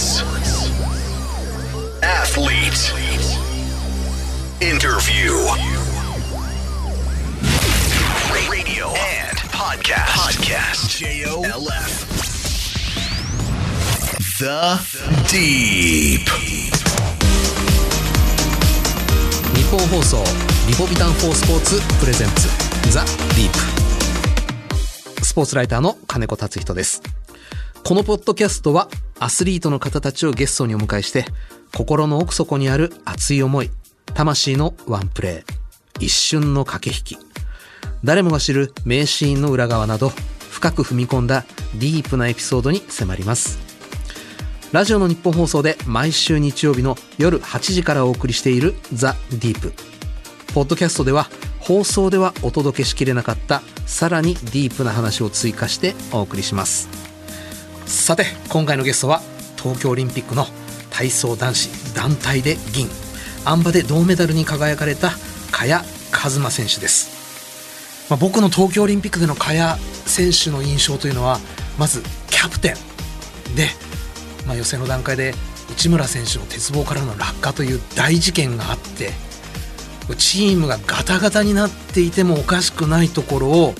[0.00, 0.70] Sports.
[2.02, 2.88] Athlete.
[4.62, 5.30] Interview.
[8.50, 10.16] Radio and podcast.
[10.16, 10.88] Podcast.
[11.00, 12.06] J-O-L-F.
[14.38, 14.80] The
[15.28, 16.30] Deep.
[19.54, 20.24] 日本放送
[20.66, 22.48] リポビタン4スポーツプレゼンツ
[22.90, 23.52] ザ・ディー
[25.18, 27.02] プスポーツライターの金子達人です
[27.84, 28.88] このポッドキャストは
[29.18, 31.24] アスリートの方たちをゲストにお迎えして
[31.74, 33.70] 心の奥底にある熱い思い
[34.14, 37.30] 魂のワンプレー一瞬の駆け引き
[38.04, 40.12] 誰もが知る名シーンの裏側など
[40.50, 41.44] 深く踏み込んだ
[41.78, 43.58] ディープなエピソードに迫ります。
[44.72, 49.72] ラジオの日本放送で毎週日曜日の夜8時からお送りしているザ・ディープ。
[50.54, 51.28] ポッドキャストでは
[51.60, 57.09] 放送ではお届けしきれなかったさらにディープな話を追加してお送りします。
[57.90, 59.20] さて今回のゲストは
[59.60, 60.46] 東京オリンピックの
[60.90, 62.86] 体操男子団体で銀
[63.44, 65.10] あん馬で銅メダルに輝かれた
[65.50, 65.72] 萱
[66.12, 71.40] 和磨選手です、まあ、僕の東京オリンピックでの萱選手の印象というのは
[71.80, 72.74] まずキャプテ
[73.52, 73.66] ンで、
[74.46, 75.34] まあ、予選の段階で
[75.72, 79.10] 内村選手の鉄棒からの落下という大事件があって
[80.16, 83.74] チームがガタガタになっていてもおかしくないところを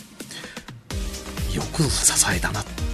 [1.55, 2.63] よく支えたな。
[2.63, 2.90] こ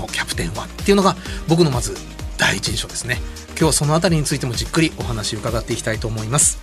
[0.00, 1.16] のキャプテンはっていうのが
[1.48, 1.94] 僕のまず
[2.36, 3.18] 第一印象ですね。
[3.50, 6.58] 今日はそのあたりについてもじっくりお話伺っていきたいと思います。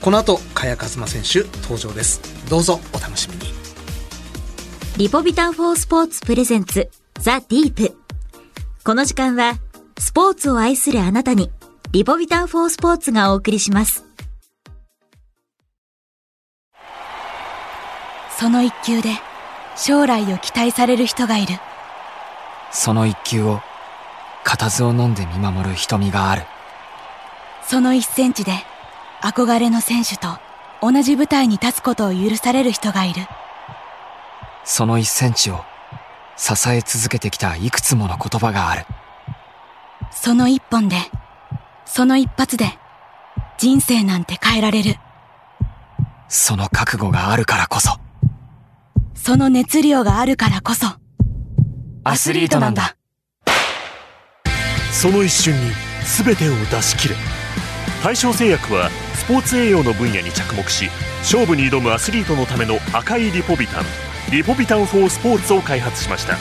[0.00, 2.20] この後萱和磨選手登場です。
[2.48, 3.52] どうぞお楽しみに。
[4.96, 6.88] リポビタン4スポーツプレゼンツ
[7.20, 7.96] ザ・ディープ。
[8.84, 9.58] この時間は
[9.98, 11.50] スポーツを愛するあなたに
[11.90, 14.04] リポビタン4スポーツがお送りします。
[18.38, 19.10] その一球で
[19.76, 21.54] 将来を期待される人がいる
[22.70, 23.60] その一球を
[24.44, 26.42] 固唾を飲んで見守る瞳がある。
[27.62, 28.52] その一センチで
[29.20, 30.38] 憧れの選手と
[30.80, 33.22] 同じ舞台に立つことを許される人がいる。
[34.64, 35.64] その一センチを
[36.36, 38.86] 支え続けてきたいくつもの言葉がある。
[40.10, 40.96] その一本で
[41.84, 42.78] その一発で
[43.58, 44.96] 人生なんて変えられる。
[46.28, 47.98] その覚悟があるからこそ。
[49.14, 50.86] その熱量があるからこそ
[52.04, 52.96] アスリートなんだ。
[54.92, 55.72] その一瞬に
[56.24, 57.14] 全てを出し切れ
[58.02, 60.88] 大正製薬はスポーツ栄養の分野に着目し
[61.18, 63.84] 勝負に挑むアスリートのための赤いリポビタン
[64.32, 66.36] リポビタン4スポーツを開発しました。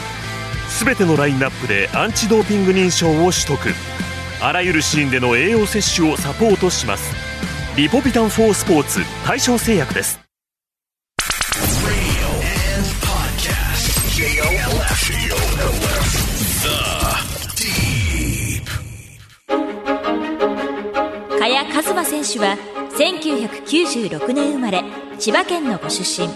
[0.84, 3.58] 全てのラインナップでアンチドーピング認証を取得。
[4.42, 7.16] あらゆるシーンでの栄養摂取をサポートします。
[7.78, 10.27] リポビタン4スポーツ大正製薬です。
[21.58, 21.74] Deep.
[21.74, 22.56] 萱和磨選手は
[23.00, 24.84] 1996年生まれ
[25.18, 26.30] 千葉県のご出身。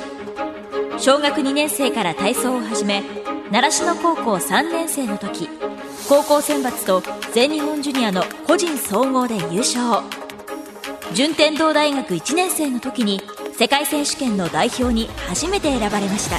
[0.98, 3.04] 小学2年生から体操を始め
[3.52, 5.48] 習志野高校3年生の時
[6.10, 10.04] 高校選抜と全日本ジュニアの個人総合で優勝。
[11.14, 13.22] 順天堂大学1年生の時に
[13.54, 16.38] 世界選手権の代表に初めて選ばれました。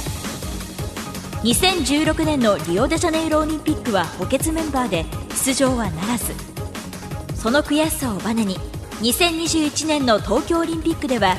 [1.43, 5.05] 2016年のリオデジャネイロオリンピックは補欠メンバーで
[5.45, 6.33] 出場はならず。
[7.35, 8.57] その悔しさをバネに
[9.03, 11.35] 2021年の東京オリンピックでは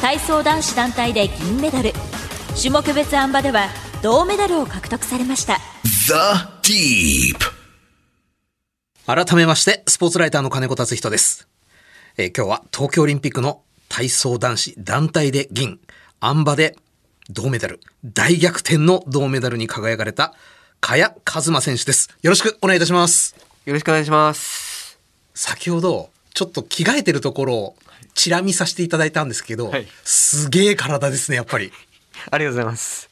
[0.00, 1.92] 体操男子団体で銀メダル
[2.56, 3.66] 種目別あん馬では
[4.04, 5.58] 銅メダルを獲得されました
[6.06, 7.34] The Deep.
[9.04, 11.48] 改めましてスポーツライターの金子達人です、
[12.18, 15.80] えー今日は東京オリンピックの体操男子団体で銀
[16.20, 16.76] あん馬で
[17.30, 20.34] 銅メダル大逆転の銅メダルに輝かれた
[20.80, 23.34] 萱和磨選手ですよろしくお願いいたします
[23.64, 25.00] よろしくお願いします。
[25.34, 27.76] 先ほどちょっと着替えてるところを
[28.14, 31.72] チラ見させていただいたんですけど、はいすげえ体ですねやっぱり
[32.30, 33.08] ありがとうございます。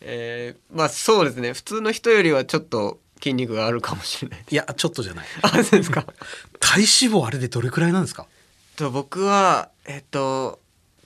[0.00, 1.52] えー、まあそうですね。
[1.52, 4.44] 普通の人よりはちょっと筋肉があるかもしれない。
[4.50, 6.06] いやちょっとじゃない あ、そうですか。
[6.58, 8.26] 体脂肪あれでどれくらいなんですか？
[8.76, 10.58] と僕はえっと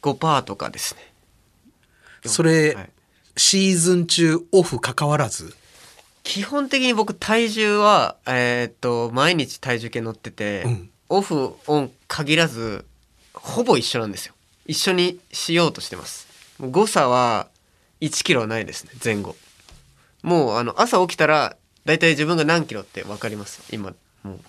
[0.03, 1.13] 5%とかですね。
[2.27, 2.91] それ、はい
[3.37, 5.57] シーズン中オフ関わらず？
[6.23, 12.85] 基本的に僕体重はえっと毎日体重計乗ってて、うんオフオン限らず
[13.35, 14.35] ほぼ一緒なんですよ。
[14.67, 16.27] 一緒にしようとしてます。
[16.61, 17.47] 誤差は
[18.01, 19.37] 1キロはないですね前後。
[20.23, 23.95] もうあの朝起きたらだいたい自分が何キロって分かります今
[24.25, 24.41] も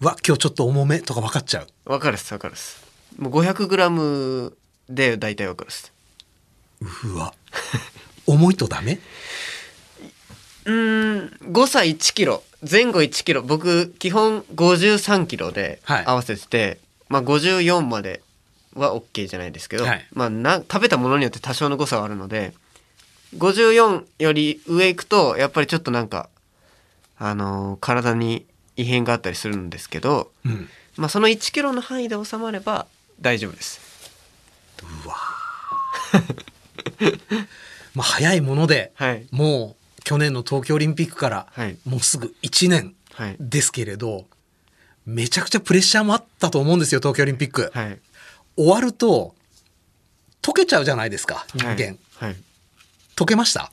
[0.00, 0.04] う。
[0.06, 1.66] わ今日ちょっと重めとか分かっちゃう。
[1.84, 2.82] 分かるっす分かるっす。
[3.18, 4.54] もう 500g
[4.88, 5.92] で大体分かるっす。
[7.04, 7.34] うわ。
[8.26, 8.98] 重いとダメ？
[10.64, 12.42] うーん誤差1キロ。
[12.68, 13.42] 前後1キロ。
[13.42, 16.04] 僕基本53キロではい。
[16.06, 16.78] 合わせてて、
[17.08, 18.22] まあ54まで
[18.74, 20.06] は OK じゃないですけど、はい。
[20.12, 22.52] まあな食べたものによって多少の誤差はあるので
[23.36, 26.28] 54より上行くとやっぱりちょっとなんか
[27.18, 28.46] あのー体に
[28.76, 30.68] 異変があったりするんですけど、うん。
[30.96, 32.86] まあ、その1キロの範囲で収まれば
[33.20, 33.80] 大丈夫です。
[37.94, 39.26] まあ早いもので、はい。
[39.30, 41.76] もう去年の東京オリンピックからはい。
[41.84, 43.36] もうすぐ1年はい。
[43.40, 44.26] ですけれど、
[45.06, 47.70] めちゃくちゃプレッシャーもあったと思うんですよ東京オリンピック。
[47.74, 47.98] はい。
[48.56, 49.34] 終わると
[50.42, 52.36] 溶けちゃうじゃないですか人間、はい、はい
[53.16, 53.70] 溶けました？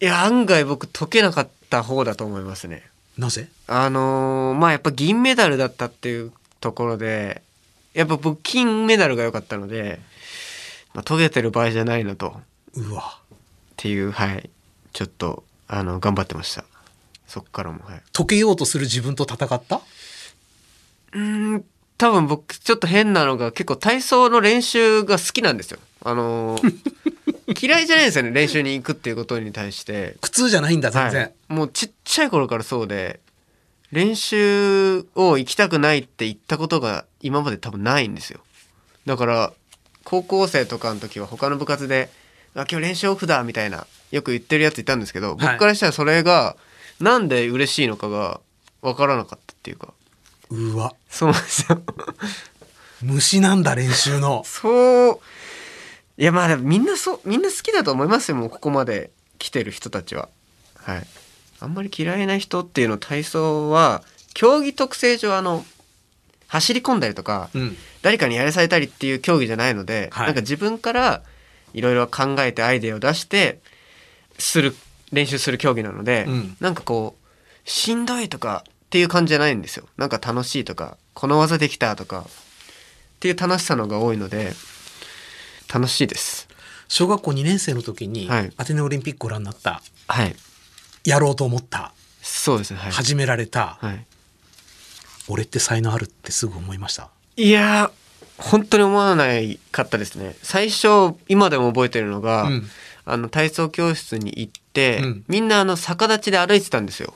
[0.00, 2.88] いや案外僕解けなかった方だと思いますね。
[3.18, 3.48] なぜ？
[3.66, 7.42] あのーまあやっぱ銀メダルだったっていうところで
[7.94, 10.00] やっぱ僕金メダルが良かったので、
[10.94, 12.28] まあ、解けてる場合じゃないなと。
[12.28, 12.32] っ
[12.76, 13.18] うわ。
[13.76, 14.48] ていうはい
[14.92, 16.64] ちょっとあの頑張ってました。
[17.26, 18.02] そっからもはい。
[18.12, 19.80] 溶けようとする自分と戦った？
[21.12, 21.64] うーん
[21.98, 25.78] 多分僕ちょっと変なのが結構体操の練習が好きなんですよ。
[26.04, 26.74] あのー
[27.60, 30.16] 嫌いじゃないんですよね練習に行くっていうことに対して。
[30.20, 33.20] 苦痛じゃないんだ全然、はい、もうちっちゃい頃からそうで
[33.90, 38.40] 練習を行きたくないって言ったことが今まで多分ないんですよ。
[39.06, 39.52] だから
[40.04, 42.10] 高校生とかの時は他の部活で
[42.62, 46.56] 「あ今日練習オフだ」みたいなよく言ってるやついたんですけど、僕からしたらそれが
[47.00, 48.40] なんで嬉しいのかが
[48.82, 49.92] 分からなかったっていうか。
[50.50, 50.94] うわ。
[51.10, 51.82] そうなんですよ。
[53.02, 54.42] 虫なんだ練習の。
[54.44, 55.20] そう。
[56.16, 60.28] いやまあみんなそうみんな好きだと思いますよもうここまで来てる人たちは。
[60.74, 61.06] はい。
[61.60, 64.02] あんまり嫌いな人っていうの体操は
[64.34, 65.64] 競技特性上あの
[66.48, 67.76] 走り込んだりとか、うん。
[68.02, 70.26] 誰かにやらされたりっていう競技じゃないので、はい。
[70.26, 71.22] なんか自分から
[71.74, 73.60] いろいろ考えてアイデアを出して
[74.38, 74.74] する
[75.12, 76.56] 練習する競技なので、うん。
[76.60, 79.86] なんかこうしんどいとかっていう感じじゃないんですよ。
[79.96, 82.24] なんか楽しいとかこの技できたとかっ
[83.20, 84.52] ていう楽しさのが多いので
[85.72, 86.48] 楽しいです。
[86.88, 88.52] 小学校2年生の時にはい。
[88.56, 89.82] アテネオリンピックご覧になった。
[90.06, 90.34] はい。
[91.04, 91.92] やろうと思った。
[92.22, 92.72] そうです。
[92.72, 94.04] ねはい、始められた、はい、
[95.28, 97.10] 俺って才能あるってすぐ思いました。
[97.36, 97.90] いやー
[98.38, 100.36] 本当に思わないかったですね。
[100.42, 102.68] 最初今でも覚えてるのが、うん。
[103.04, 105.24] あの体操教室に行って、うん。
[105.28, 107.14] みんなあの逆立ちで歩いてたんですよ。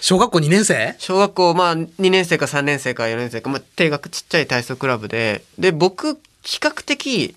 [0.00, 0.94] 小学校2年生？
[0.98, 5.44] 小学校まあ2年生か3年生か4年生か、まあ、定額ちっちゃい体操クラブで。
[5.58, 7.34] で僕比較的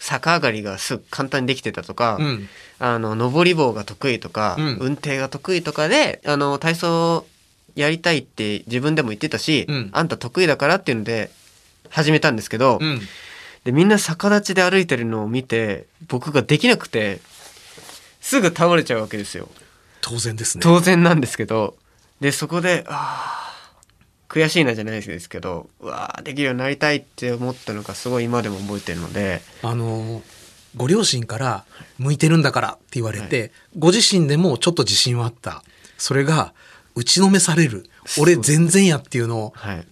[0.00, 2.48] 逆上がりがすぐ簡単にできてたとか、うん。
[2.78, 4.76] あの上り棒が得意とか、うん。
[4.80, 7.26] 運転が得意とかであの体操
[7.74, 9.90] やりたいって自分でも言ってたし、うん。
[9.92, 11.30] あんた得意だからっていうので
[11.90, 13.00] 始めたんですけど、うん。
[13.64, 17.20] でみんな逆立ちで歩いてるのを見て僕ができなくて
[18.20, 19.48] すぐ倒れちゃうわけですよ。
[20.02, 20.62] 当然ですね。
[20.62, 21.76] 当然なんですけど
[22.20, 30.22] でそこであー悔しいなじゃないですけどうわーできるようになりたいって思ったのがすごい今でも覚えてるのであの
[30.76, 31.64] ご両親から
[31.98, 35.62] 向いてるんだからって言われて、ご自身でもちょっと自信はあった。
[35.96, 36.52] それが
[36.96, 37.88] 打ちのめされる。
[38.20, 39.86] 俺全然やっていうのをはい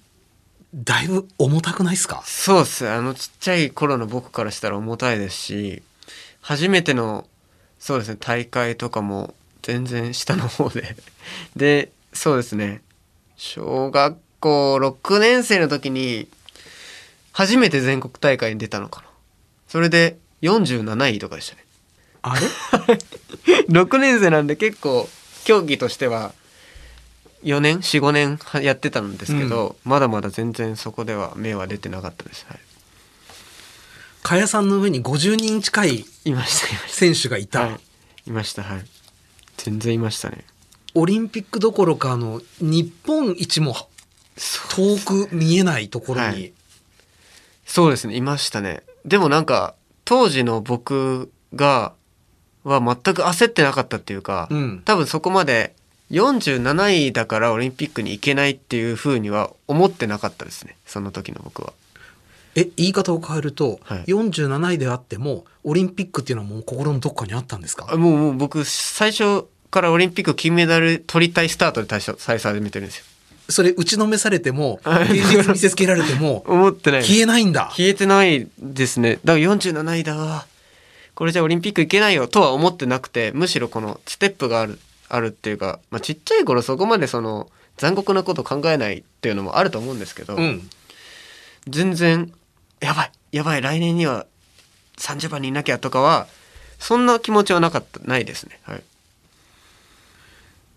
[0.75, 2.23] だいぶ重たくないですか？
[2.25, 2.89] そうっす。
[2.89, 5.83] あのちっちゃい頃の僕からしたら重たいですし
[6.41, 7.27] 初めての
[7.79, 10.97] そうですね大会とかも全然下の方で。
[11.57, 12.83] でそうですね
[13.37, 16.29] 小学校6年生の時に
[17.33, 19.07] 初めて全国大会に出たのかな。
[19.69, 21.65] それで47位とかでしたね。
[22.23, 22.47] あれ？
[23.69, 25.09] 6年生なんで結構
[25.45, 26.33] 競技としては
[27.43, 32.59] 4年？45年はやってたんですけど、まだまだ全然そこでは目は出てなかったです、はい、
[34.23, 36.89] 加谷さんの上に50人近いいましたいました。
[36.89, 37.69] 選手がいた、は
[38.27, 38.85] い、いましたはい。
[39.57, 40.45] 全然いましたね。
[40.95, 43.75] オリンピックどころかあの日本一も
[44.71, 46.53] 遠く見えないところに、はい。
[47.65, 48.17] そうですね。
[48.17, 48.83] いましたね。
[49.05, 51.93] でもなんか当時の僕が
[52.65, 54.83] は全く焦ってなかったっていうか、うん。
[54.85, 55.75] 多分そこまで
[56.13, 60.77] 47位だからオリンピックに行けないっていうふうには思ってなかったですね。
[60.87, 61.73] その時の僕は。
[62.55, 64.05] え言い方を変えると、はい。
[64.05, 67.87] 47位であってもオリンピックっていうのはもう心のどっかにあったんですか？
[67.91, 73.05] あもうもう僕最初からオリンピック金メダル取りたいスタートで最初最初始めてるんですよ。
[73.49, 75.19] それ打ちのめされても はい。
[75.19, 77.71] 現実見せつけられても思ってない消えないんだ。
[77.75, 79.19] 消えてないですね。
[79.25, 80.47] だから47位だわ。
[81.15, 84.79] これじゃオリンピック行けないよとは思ってなくてむしろこのステップがある
[85.13, 90.69] あるっていうか、まあ、ちっちゃい頃そこまでその残酷なこと考えないっていうのもあると思うんですけど、うん。
[91.69, 92.33] 全然
[92.81, 94.27] やばいやばい来年には
[94.97, 96.27] 30番にいなきゃとかは
[96.79, 98.59] そんな気持ちはなかったないですね。
[98.63, 98.83] はい。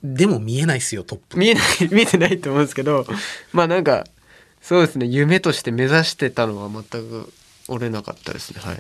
[0.04, 1.40] でも見えないですよ、トップ。
[1.40, 3.08] 見えない 見えてないと思うんですけど
[3.54, 4.06] まあなんか
[4.62, 7.34] そうですね夢として目指してたのは全く
[7.70, 8.60] 折れなかったですね。
[8.62, 8.80] はい。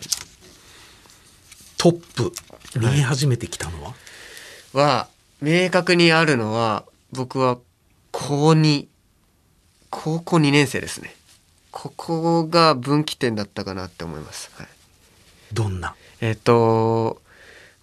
[1.77, 2.33] トップ、
[2.79, 3.93] 見え始めてきたのは、
[4.73, 5.07] は
[5.45, 7.59] 明確にあるのは僕は
[8.11, 8.87] 高2
[9.91, 11.15] 高校2年生ですね。
[11.69, 14.67] ここが分岐点だったかなって思います、はい、
[15.53, 15.93] どんな？
[16.19, 17.21] えっ、と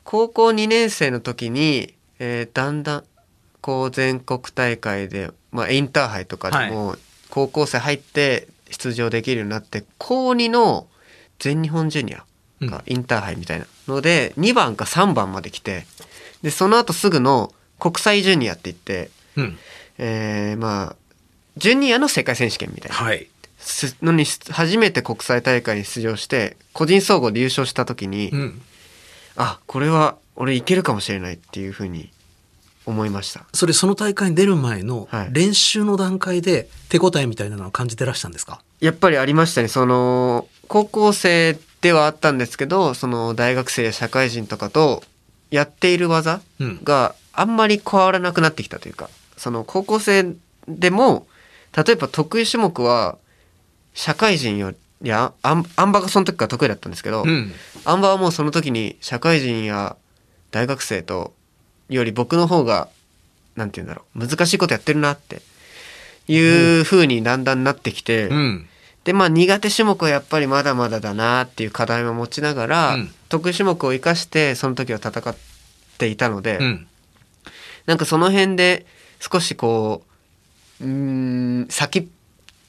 [0.03, 3.05] 高校2年生の時に、えーだんだん
[3.61, 6.97] こう全国大会で、まあ、インターハイとかでも
[7.31, 10.89] 高校生入って出場できるようになって高2の
[11.39, 12.25] 全日本ジュニア
[12.61, 15.87] がインターハイみたいなので2番か3番まで来て
[16.43, 19.59] でその後すぐの国際ジュニアって言って、うん。
[19.99, 20.97] えーまあ
[21.59, 23.29] ジュニアの世界選手権みたいなはい。
[23.59, 28.63] すのに初めて国際大会に出場して個人総合で優勝した時に、うん。
[29.37, 32.11] あこれは俺いけるかもしれないっていうふうに
[32.85, 38.61] 思いましたそれ、その大会に出る前のはい練習の段階で手応えみたいなのは感じてらしたんですか？
[38.81, 45.03] やっぱりありましたねその高校生ではあったんですけどその大学生や社会人とかと
[45.53, 46.81] やっている技うん。
[46.83, 50.35] があんまり変わらなくなってきたというかその高校生
[50.67, 51.27] でも
[51.77, 53.17] 例えば得意種目は
[53.95, 54.77] 社会人より
[55.09, 57.53] やあんあん馬がその時から得意だったんですけど、うん。
[57.85, 59.97] あん馬はもうその時に社会人や
[60.51, 61.33] 大学生と
[61.89, 62.89] より僕の方が
[63.57, 65.43] なんて言うんだろう難しいことやってるなって
[66.29, 66.39] い
[66.81, 68.69] う風にだんだんなってきて、うん。
[69.05, 73.15] でまあ苦手種目はやっぱりまだまだだなっていう課題も持ちながら、うん。
[73.29, 75.35] 得意種目を生かしてその時は戦っ
[75.99, 76.87] ていたので、うん。
[77.87, 78.87] なんかその辺で
[79.19, 80.03] 少しこ
[80.81, 82.09] ううーん先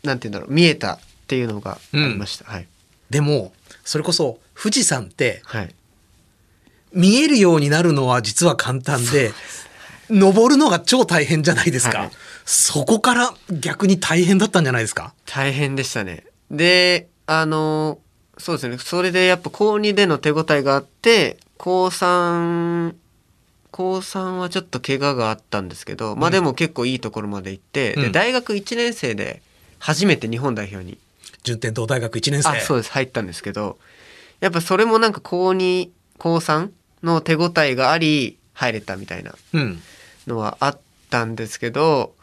[0.03, 2.67] なんて言うんだろう見えたっていうのがありました、はい。
[3.09, 5.75] でも、それこそ富士山ってはい。
[6.93, 9.31] 見えるようになるのは実は簡単で、
[10.09, 11.99] 登るのが超大変じゃないですか。
[11.99, 12.11] はい
[12.45, 15.13] そこから逆に大変だったんじゃないですか？
[15.25, 16.25] 大変でしたね。
[16.51, 17.99] であの
[18.37, 18.77] そうですね。
[18.77, 22.95] それでやっぱ高2での手応えがあって高3
[23.71, 28.01] 高3はちょっと怪我があったんですけど、まあでも結構いいところまで行って、うん。
[28.03, 29.41] で大学1年生で
[29.79, 30.97] 初めて日本代表に。
[31.43, 32.49] 順天堂大学1年生。
[32.49, 32.91] あそうです。
[32.91, 33.77] 入ったんですけど
[34.41, 36.69] やっぱそれもなんか高2高3
[37.03, 39.81] の手応えがあり入れたみたいなうん。
[40.27, 42.13] のはあったんですけど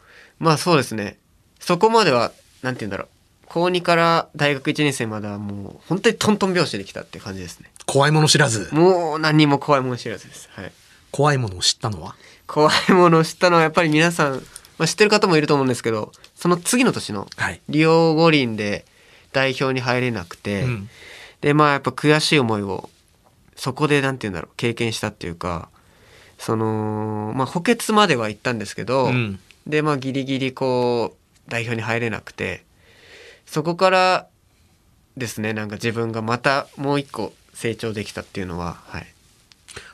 [0.41, 1.17] まあそうですね。
[1.59, 2.31] そこまでは
[2.63, 3.07] なんて言うんだろう。
[3.45, 7.69] 高2から大学1年生まではもう本当にトントン拍子できたって感じですね。
[7.85, 8.69] 怖いもの知らず。
[8.73, 10.49] もう何にも怖いもの知らずです。
[10.53, 10.71] はい。
[11.11, 12.15] 怖いものを知ったのは？
[12.47, 14.33] 怖いものを知ったのはやっぱり皆さん、
[14.77, 17.61] まあ、知ってる方もいると思うんですけどその次の年のはい。
[17.69, 18.85] リオ五輪で
[19.33, 20.89] 代表に入れなくて、うん。
[21.41, 22.89] でまあやっぱ悔しい思いを
[23.55, 24.55] そこでなんて言うんだろう。
[24.57, 25.69] 経験したっていうか
[26.39, 32.63] そのまあ補欠までは行ったんですけど、うんでまあギリギリこう代表に入れなくて
[33.45, 34.27] そこから
[35.17, 39.07] ですねなんか自分がまたもう一個成長できたっていうのははい。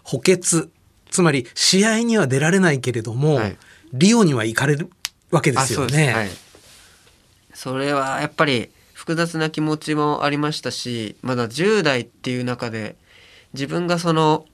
[0.04, 0.70] 補欠。
[1.10, 3.58] つまり、試合には出られないけれども、はい。
[3.94, 4.90] リオには行かれる
[5.32, 6.14] わけですよね。
[6.14, 6.30] はい、
[7.54, 12.98] それはやっぱり複雑な気持ちもありましたしまだ10代っていう中で
[13.54, 14.46] 自分がその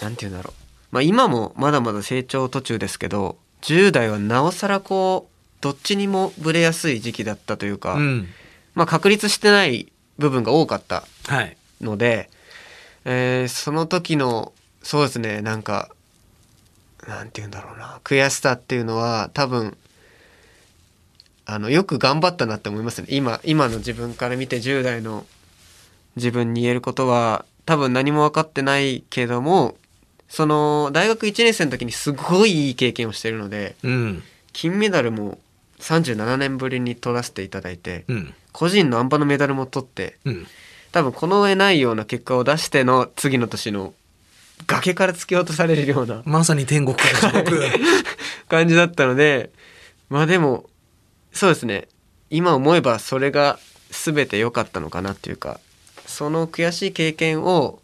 [0.00, 0.54] なんて言うんだろう、
[0.92, 8.28] まあ、今もまだまだ成長途中ですけど10代はなおさらこうどっちにもぶれやすい時期だったというか、うん。
[8.74, 11.56] まあ、確立してない部分が多かったはい。
[11.80, 12.30] ので、
[13.04, 14.52] えーその時の
[14.82, 15.90] そうですねなんか
[17.06, 19.76] なんて言うんだろうな悔しさっていうのは多分
[21.46, 25.26] あのよく頑張ったなって思いますね今今の自分から見て10代の
[26.16, 29.76] 自分に言えることは多分何も分かってないけども
[30.30, 34.22] その大学1年生の時にすごいいい経験をしてるのでうん。
[34.52, 35.38] 金メダルも
[35.80, 38.34] 37年ぶりに取らせていただいてうん。
[38.52, 40.46] 個人のあん馬のメダルも取ってうん。
[40.92, 43.92] 多分この上ないような結果を出しての次の年の
[44.66, 47.62] 崖から突き落とされるような まさに天国から地獄。
[48.48, 49.50] 感じだったので
[50.08, 50.68] まあでも
[51.32, 51.88] そうですね
[52.30, 53.58] 今思えばそれが
[53.90, 55.60] 全て良かったのかなっていうか
[56.06, 57.80] その悔しい経験を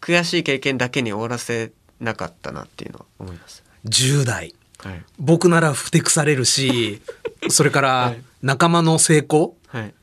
[0.00, 1.70] 悔しい経験だけに終わらせ
[2.00, 3.62] なかったなっていうのは思います。
[3.86, 4.54] 10代。
[4.78, 7.02] はい、僕ならふてくされるし、
[7.50, 9.94] それからはい仲間の成功、はい、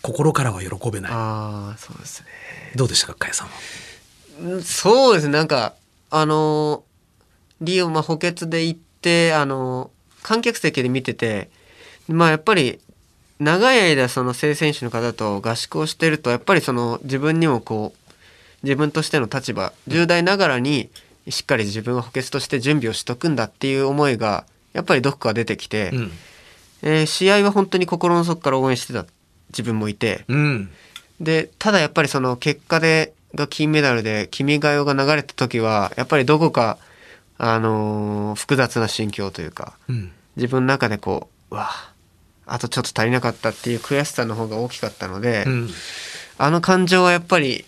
[0.00, 1.12] 心からは喜べない。
[1.12, 2.26] ああそうですね
[2.74, 3.52] どうでしたか、かやさんは？
[4.40, 5.74] うんそうですねなんか
[6.10, 6.84] あの
[7.60, 9.90] リオ、まあ、補欠で行ってあの
[10.22, 11.50] 観客席で見てて
[12.08, 12.80] まあやっぱり
[13.38, 18.14] 長い間その正選手の方と合宿をしてるとやっぱりその自分にもこう
[18.62, 20.88] 自分としての立場10代ながらに
[21.28, 26.12] しっかり自分は補欠として準備をしとくんだっていう思いがやっぱりどこか出てきて、うん。
[26.82, 29.06] えー試合は本当に心の底から応援してた
[29.50, 30.70] 自分もいて、うん。
[31.20, 36.78] でただやっぱりその結果でが金メダルで「君が代」が流れた時はやっぱりどこか、
[37.38, 40.12] あのー複雑な心境というかうん。
[40.36, 41.70] 自分の中でこううわ
[42.46, 45.70] あとちょっと足りなかったっていう悔しさの方が大きかったので、うん。
[46.36, 47.64] あの感情はやっぱり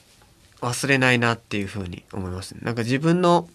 [0.66, 3.49] 忘れないなっていうふうに思いますねなんか自分の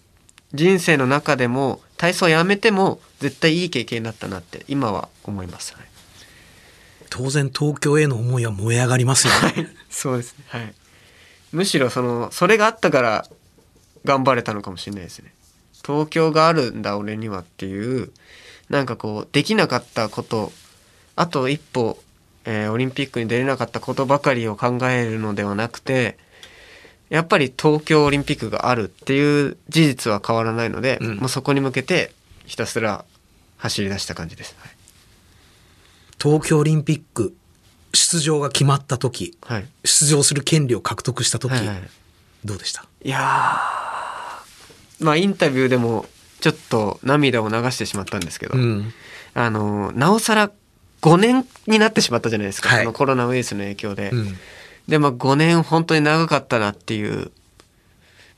[0.54, 5.92] 人生の中でも体操をやめても絶対いい経験だったなって今は思います、はい
[7.14, 9.68] 当然東京への思いは燃え上がりますよね。
[9.90, 10.44] そうですね。
[10.48, 10.74] はい。
[11.52, 13.26] むしろそのそれがあったから
[14.06, 15.34] 頑張れたのかもしれないですね。
[15.84, 18.10] 東京があるんだ俺にはっていう
[18.70, 20.52] なんかこうできなかったこと
[21.14, 21.98] あと一歩、
[22.46, 26.16] えーオリンピックに出れなかったことばかりを考えるのではなくて
[27.12, 32.10] やっぱり東京オリンピックがあるっていう事実は変わらないので、うんもうそこに向けて
[32.46, 33.04] ひたすら
[33.58, 34.56] 走り出した感じです。
[36.20, 37.34] 東京オリンピック
[37.92, 39.62] 出場が決まった時、はい。
[39.62, 41.82] はい出場する権利を獲得した時、はいはい
[42.46, 42.86] どうでした？
[43.04, 46.06] いやーまあインタビューでも
[46.40, 48.92] ちょっと涙を流してしまったんですけど、うん。
[49.34, 50.50] あのなおさら
[51.02, 54.08] 5年になってしまったじゃないですか、はいそのコロナウイルスの影響で。
[54.10, 54.36] うん。
[54.88, 57.30] でまあ5年本当に長かったなっていう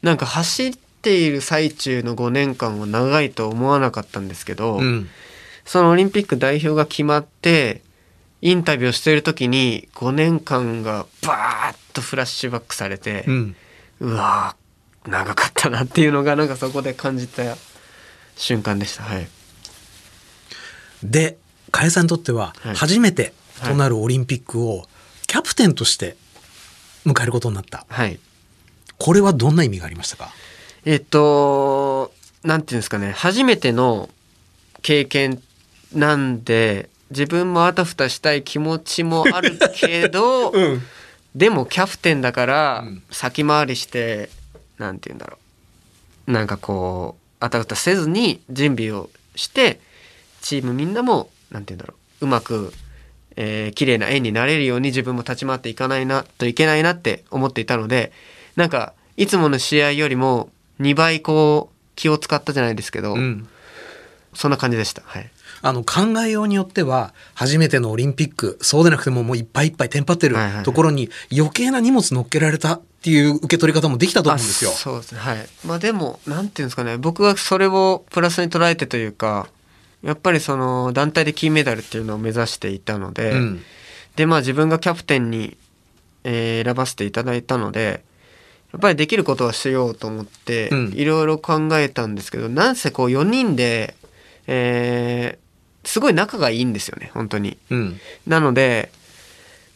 [0.02, 5.08] なんか走っている最中の5年間は長いと思わなかったんですけど、うん。
[5.64, 7.80] そのオリンピック代表が決まって
[8.42, 13.24] インタビューをしている時に5年間がバーッとフラッシュバックされて。
[13.26, 13.56] うん。
[14.00, 14.64] うわー
[15.10, 17.56] 長かったなっていうのがなんかそこで感じた
[18.36, 19.28] 瞬間でしたはい
[21.02, 21.36] で、
[21.70, 24.86] 加谷さんにとってははい初めてとなるオリンピックを
[25.26, 26.16] キャプテンとして
[27.06, 27.84] 迎えることになった。
[27.88, 28.18] はい。
[28.98, 30.30] これはどんな意味がありましたか？
[30.84, 33.12] えっとなんていうんですかね。
[33.12, 34.08] 初めての
[34.82, 35.42] 経験
[35.94, 40.82] なんで自分もあたふたしたい気持ちもあるけど、 ん。
[41.34, 43.02] でもキャプテンだからうん。
[43.10, 44.30] 先回りして
[44.78, 45.38] なんて言うんだろ
[46.28, 46.32] う。
[46.32, 49.80] なんかこうあたふたせずに準備をして
[50.40, 52.24] チームみんなもなんて言うんだろう。
[52.26, 52.72] うまく、
[53.36, 58.12] えー綺麗な円になれるように自分も立ち回っていかないなといけないなって思っていたので
[58.56, 63.48] なんかいつもの試合よりも2倍こう気を使ったじゃないですけど、うん。
[64.34, 65.02] そんな感じでした。
[65.04, 65.30] はい
[65.62, 74.74] あの考えようによっては初めてのオリンピックそうでなくてももういっぱいいっぱいテンパってるところに余計な荷物乗っけられたっていう受け取り方もできたと思うんですよあ。
[74.74, 79.48] そうですねはいまあでもなんていうんですかね僕はそれをプラスに捉えてというか
[80.04, 83.62] やっぱりその団体で金メダルっていうのを目指していたので、うん
[84.16, 85.56] でまあ自分がキャプテンに、
[86.22, 88.04] えー選ばせていただいたので
[88.72, 93.94] やっぱりできることはしようと思ってうんいろいろ考えたんですけど、なんせこう4人で、
[94.46, 95.44] えー
[95.86, 97.58] すごい仲がいいんですよね本当に。
[97.70, 98.90] うんなので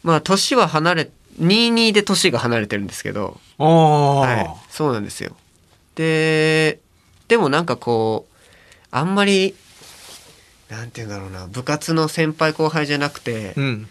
[0.03, 5.35] まあ年は離れ22で年が離れてるんですけどはい、そうなんですよ。
[5.95, 6.79] で、
[7.27, 8.35] でもなんかこう、
[8.89, 9.53] あんまり、
[10.69, 13.87] なんて言うんだろうな、部活の先輩後輩じゃなくて、うん。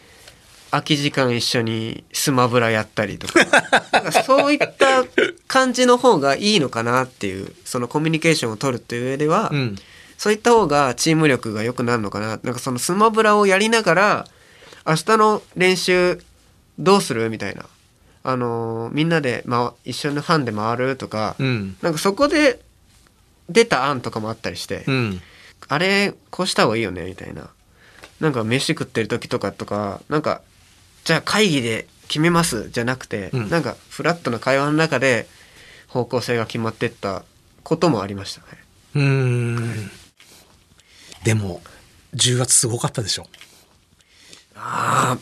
[0.71, 3.41] 空き時間一緒にスマブラやったりとか、
[4.27, 5.05] そういった
[5.47, 9.77] 感じの方がいいのかなっていう、そのコミュニケーションを取るっていう上では、うん。
[10.19, 12.39] そういった方がチーム力が良くなるのかな。
[12.43, 14.29] なんかそのスマブラをやりながら、
[14.87, 16.21] 明日の練習
[16.79, 17.65] どうするみたいな。
[18.25, 21.77] あのーみんなで、ま、一緒の班で回るとか、うん。
[21.83, 22.61] なんかそこで
[23.49, 25.23] 出た案とかもあったりして、うん
[25.67, 27.51] あれこうした方がいいよねみたいな。
[28.21, 30.43] なんか飯食ってる時とかとか、なんか、
[31.05, 35.29] じゃあ会議で決めますじゃなくて、うんなんかフラットな会話の中で
[35.87, 37.25] 方向性が決まってった
[37.63, 38.47] こともありましたね。
[38.95, 39.91] うーん
[41.25, 41.61] でも
[42.15, 43.27] 10月すごかったでしょ
[44.55, 45.19] ああ、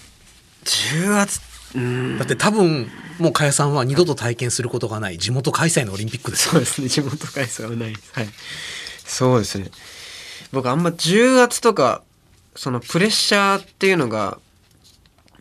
[0.64, 1.40] 10月、
[1.75, 1.81] うー
[2.14, 7.96] んだって多分もう加谷さんは二度と体験することがない地元開催のオリンピックですよそうですね、地元開催はない。
[8.12, 8.29] はい。
[9.05, 9.70] そうですね。
[10.52, 12.02] 僕あんま10月とか、
[12.54, 14.38] そのプレッシャーっていうのが、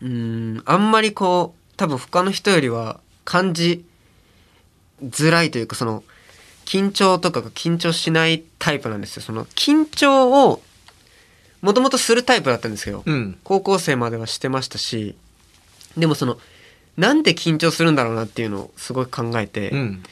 [0.00, 0.08] うー
[0.58, 3.84] ん、あんまりこう、多分他の人よりは感じ
[5.04, 6.04] づらいというか、その、
[6.64, 9.22] 緊張とかが緊張しないタイプなんですよ。
[9.22, 10.62] その、緊張を、
[11.62, 13.38] もともとするタイプだったんですけど、うん。
[13.44, 15.14] 高校生まではしてましたし、
[15.96, 16.38] でもその、
[16.96, 20.02] なんで緊張するんだろうなっていうのをすごい考えて、うん。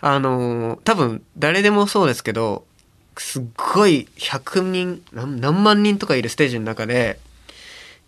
[0.00, 2.64] あのー多分誰でもそうですけど
[3.22, 7.18] すっごい100人何何万人とかいるステージの中で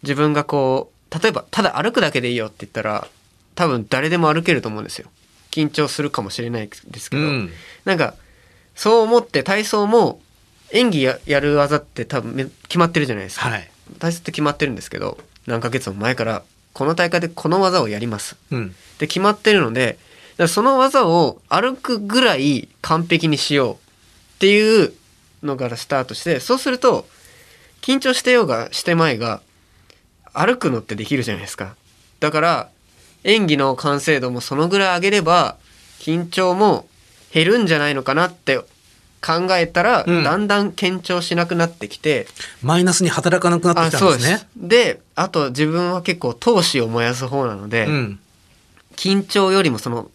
[0.02, 3.06] 自分がこう例えばただ歩くだけでいいよって言ったら
[3.54, 5.08] 多分誰でも歩けると思うんですよ。
[5.50, 7.50] 緊張するかもしれないですけど、うん。
[7.84, 8.14] なんか
[8.74, 10.20] そう思って体操も
[10.70, 13.70] 演技ややる技って多分め決まってるじゃないですか、はい。
[13.98, 16.42] 体操って決まってるんですけど何ヶ月も前から
[16.72, 18.36] この大会でこの技をやります。
[18.50, 18.74] うん。
[18.98, 19.98] で決まってるので
[20.48, 23.78] その技を歩くぐらい完璧にしようっ
[24.38, 24.92] ていう
[25.42, 27.06] のからスタートしてそうすると
[27.80, 29.40] 緊張してようがしてまいが
[30.32, 31.74] 歩くのってできるじゃないですか
[32.20, 32.68] だから
[33.24, 35.56] 演技の完成度もそのぐらい上げれば
[35.98, 36.86] 緊張も
[37.32, 38.58] 減るんじゃないのかなって
[39.22, 42.26] 考えたら、うんだんだん緊張しなくなってきて、
[42.62, 44.40] マイナスに働かなくなってきたんですね。
[44.56, 48.20] であと自分は結構闘志を燃やす方なので、うん。
[48.96, 50.10] 緊張よりもその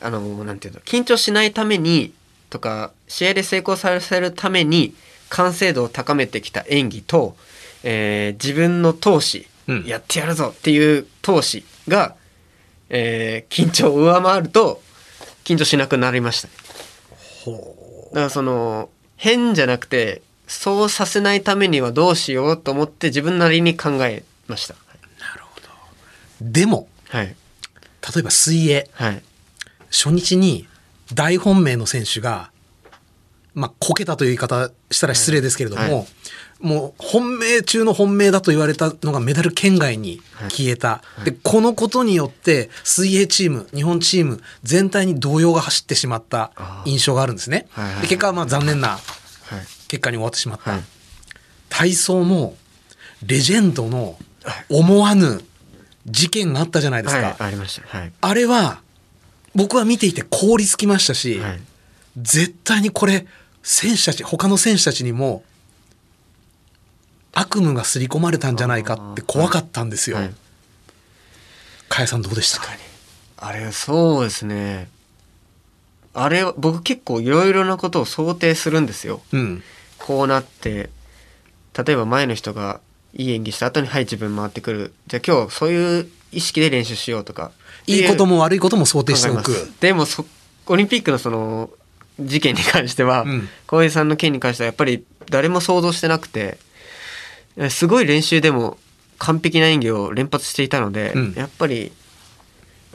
[0.00, 2.12] あのなんていうの緊張しないために
[2.54, 4.94] とか試合で成功させるために
[5.28, 7.36] 完成度を高めてきた演技と、
[7.82, 9.84] えー自分の闘志、うん。
[9.86, 12.14] やってやるぞっていう闘志が、
[12.90, 14.80] えー緊張を上回ると
[15.42, 16.48] 緊張しなくなりました。
[16.48, 16.54] ね
[18.12, 24.76] だからその変じゃなくてそうさせないためにはどうしようと思って自分なりに考えました。
[26.40, 27.26] でも、はい。
[27.26, 27.34] 例
[28.20, 29.22] えば水泳、はい。
[29.90, 30.68] 初日に
[31.12, 32.50] 大本命の選手が、
[33.54, 35.92] まあ、こけたという言い方したら失礼ですけれども、はい。
[35.92, 36.06] はい
[36.60, 41.02] もう本命中の本命だと言われたのがメダル圏外に消えた。
[41.24, 46.52] で、このことによって水泳チーム、日本チーム全体に動揺が走ってしまった
[46.86, 47.66] 印象があるんですね。
[47.70, 48.02] はいはいはい。
[48.02, 49.00] で結果はまあ残念なはい。
[49.88, 50.70] 結果に終わってしまった。
[50.70, 50.80] はい。
[51.68, 52.56] 体操も
[53.26, 54.16] レジェンドの
[54.70, 55.42] 思わぬ
[56.06, 57.20] 事件があったじゃないですか。
[57.20, 57.86] はい、ありました。
[57.86, 58.12] はい。
[58.20, 58.80] あれは
[59.54, 61.60] 僕は見ていて凍りつきましたし、はい。
[62.16, 63.26] 絶対にこれ
[63.62, 65.42] 選手たち他の選手たちにも
[67.32, 70.18] 悪夢が刷り込まれたんじゃないかって怖かったんですよ。
[70.18, 70.34] はい。
[72.06, 72.68] さんどうでしたか？
[73.36, 74.88] あれそうですね。
[76.14, 79.20] あれ僕結構いろいろなことを想定するんですよ。
[79.32, 79.62] うん。
[79.98, 80.90] こうなって
[81.76, 82.80] 例えば前の人が
[83.14, 84.94] いい演技した後にはい自分回ってくる。
[85.06, 87.52] じゃあ今日そういう意識で練習しようとか。
[87.86, 89.52] いいことも悪いことも想定しておく。
[89.80, 90.24] でもそ
[90.66, 91.70] オリンピックのその
[92.18, 93.48] 事件に関してはうん。
[93.66, 96.58] 浩平、さんの件に関してはやっぱり誰も想像してなくて
[97.56, 98.78] えすごい練習でも
[99.18, 101.34] 完璧な演技を連発していたので、うん。
[101.34, 101.92] やっぱり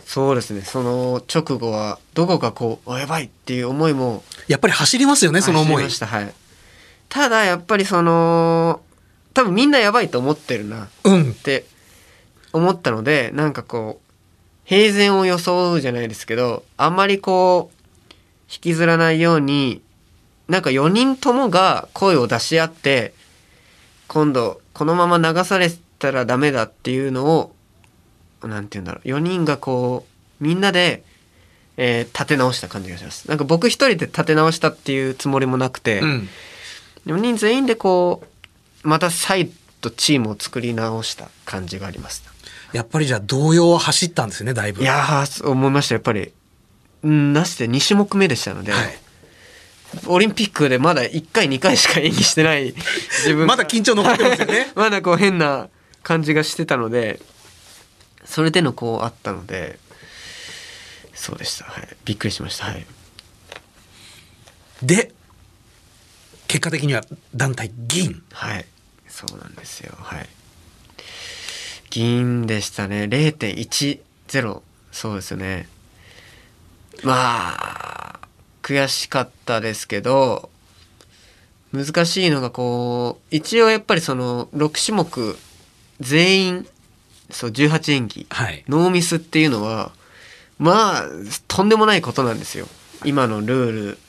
[0.06, 5.84] そうですねその直後はどこかこうあやばいっていう思いもやっぱり走りますよね、その思い。
[5.84, 6.34] はい。
[7.10, 8.82] ただやっぱりその
[9.34, 11.32] 多分みんなやばいと思ってるなうん。
[11.32, 11.34] っ。
[11.36, 11.66] て
[12.54, 14.12] 思ったのでなんかこう
[14.66, 17.84] 平然を装うじゃないですけどあんまりこう
[18.52, 19.82] 引きずらないように
[20.48, 23.14] なんか4人ともが声を出し合って
[24.08, 27.52] 今度このまま流されたらダメだっていうのを
[28.48, 30.06] なんて言うんだろう4人がこ
[30.42, 31.04] うみんなで、
[31.78, 36.30] えー立て直した感じがしますなんか僕一人で立て直したっていうつもりもなくて、うん。
[37.06, 38.24] 4人全員でこ
[38.84, 39.50] うまた再
[39.82, 42.29] 度チームを作り直した感じがあります
[42.74, 44.82] やっぱりじゃあ動揺は走ったんですね、だいぶ。
[44.82, 46.32] いや思いましたやっぱり。
[47.02, 49.00] うんなして2種目目でしたので、はい。
[50.06, 53.46] オリンピックでまだ1回2回しか演技してない自分が。
[53.48, 54.72] まだ緊張残ってますよね。
[54.76, 55.70] まだこう変な
[56.04, 57.20] 感じがしてたので
[58.26, 59.80] それでのこうあったので
[61.16, 61.88] そうでしたはい。
[62.06, 62.86] びっくりしましたはい。
[64.84, 65.12] で、
[66.48, 67.04] 結果的には
[67.34, 68.22] 団体銀。
[68.32, 68.66] はい。
[69.08, 70.30] そうなんですよはい
[71.90, 75.68] 銀でしたね0.10そうですよね
[77.04, 78.20] まあ
[78.62, 80.50] 悔しかったですけど
[81.72, 85.38] 難しいのがこう一応やっぱりその6種目
[86.00, 86.68] 全員
[87.30, 88.64] そう18演技はい。
[88.68, 89.92] ノーミスっていうのは
[90.58, 91.04] まあ
[91.48, 92.68] とんでもないことなんですよ
[93.06, 94.00] 今のルールっ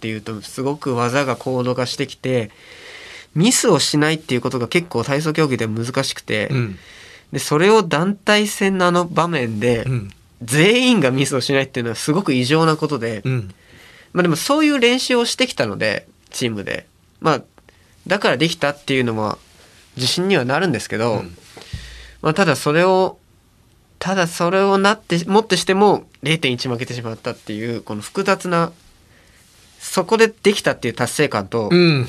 [0.00, 2.50] ていうとすごく技が高度化してきて
[3.34, 6.78] ミスをしないっていうことが結構体操競技では難しくて、うん。
[7.32, 10.10] でそれを団体戦のあの場面でうん。
[10.42, 13.54] 全員がミスをしないっていうのはすごく異常なことで、うん。
[14.12, 16.86] まあでもそういう練習をしてきたのでチームで
[17.20, 17.42] まあ
[18.06, 19.38] だからできたっていうのも
[19.96, 21.36] 自信にはなるんですけど、うん
[22.22, 23.18] まあただそれを
[23.98, 28.72] ただそれをなってもってしても0.1負けてしまったっていうこの複雑な
[29.78, 32.08] そこでできたっていう達成感と、うん。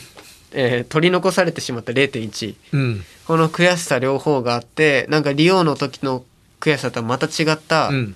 [0.54, 3.04] えー取り残されてしまった0.1うん。
[3.28, 6.24] この悔しさ両方があってなんかリオの時の
[6.60, 8.16] 悔しさとはまた違った、うん。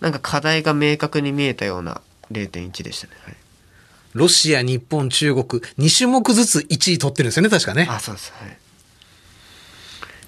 [0.00, 2.00] なんか課題が明確に見えたような
[2.30, 3.12] 0.1でしたね。
[3.24, 3.36] はい
[4.16, 7.86] ロシア、日本、中国、2種目ずつ1位取ってるんですよね、確かね。
[7.90, 8.56] あそうですはい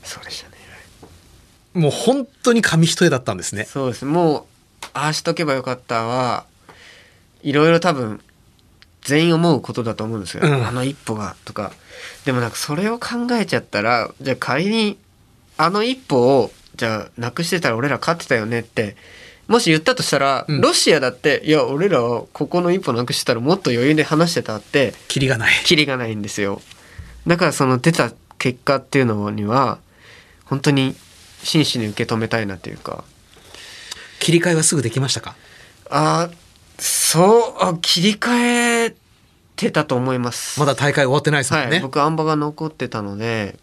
[0.03, 0.57] そうでしたね、
[1.72, 3.64] もう本当に紙一重だったんですね。
[3.64, 4.44] そうですもう
[4.92, 6.44] ああしとけばよかったは
[7.42, 8.20] いろいろ多分
[9.09, 10.66] 全員思うことだと思うんですよ、うん。
[10.66, 11.73] あの一歩がとか。
[12.25, 14.99] でもなんかそれを考えちゃったらじゃあ仮に
[15.57, 18.97] あの一歩をじゃあなくしてたら俺ら勝ってたよねって
[19.49, 20.61] もし言ったとしたら、うん。
[20.61, 25.55] ロシアだっていや俺らはここの一歩なくしてたらもっと余裕で話してたってキリがない。
[25.64, 26.61] キリがないんですよ。
[27.27, 29.79] だからその出た結果っていうのには
[30.44, 30.94] 本当に
[31.42, 33.05] 真摯に受け止めたいなっていうか。
[34.21, 35.37] 切り替えはすぐできましたか？
[35.90, 36.29] あ
[36.79, 38.97] そうあ切り替え
[39.59, 41.71] てたと思いますまだ大会終わってないですもんね。
[41.71, 43.59] はい、僕あん馬が残ってたので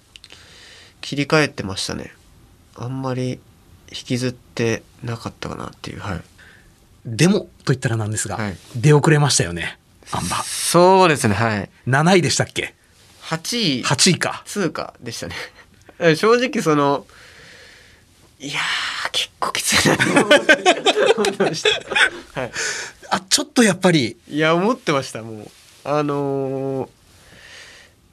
[1.01, 2.11] 切り替えてましたね
[2.75, 3.39] あんまり
[3.89, 6.21] 引きずってなかったかなっていうはい
[7.05, 9.77] でも、と言ったらなんですが、はい出遅れましたよね。
[10.11, 10.37] あん馬。
[10.43, 12.73] そうですねはい7位でしたっけ
[13.25, 14.41] ？8位 ?8 位か。
[14.45, 15.35] 通過でしたね
[16.17, 17.05] 正直その
[18.39, 22.51] いやー結構きついなと思って ました、はい、
[23.09, 25.51] あ、ちょっとやっぱり、いや思ってましたもう
[25.85, 26.89] あのー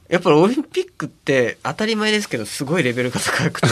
[0.09, 3.69] やっぱりオリンピックって当たり前ですけどすごいレベルが高くて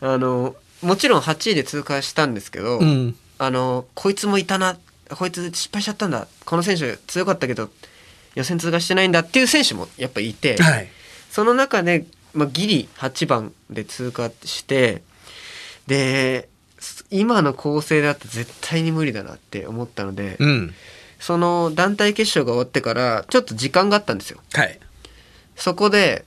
[0.00, 3.14] あのもちろん8位で通過したんですけど、うん。
[3.36, 4.78] あのこいつもいたな
[5.10, 7.70] こいつ失敗しちゃったんだこの選手強かったけど
[8.34, 10.88] 予選通過してないんだっていう選手もやっぱいて、はい。
[11.30, 15.02] その中で、まあ、ギリ8番で通過して
[15.86, 16.48] で
[17.10, 20.74] 今の構成だと絶対に無理だなって思ったので、うん。
[21.20, 24.40] その団体決勝が終わってからちょっと時間があったんですよ。
[24.54, 24.80] はい。
[25.54, 26.24] そこで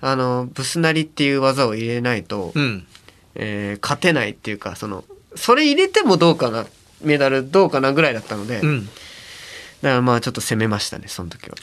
[0.00, 2.86] あのブスナリっていう技を入れないと、うん。
[3.34, 5.04] えー勝てないっていうかその
[5.34, 6.66] それ入れてもどうかな
[7.02, 8.88] メダルどうかなぐらいだったので、だかうん。
[9.82, 11.56] らまあちょっと攻めましたねその時は。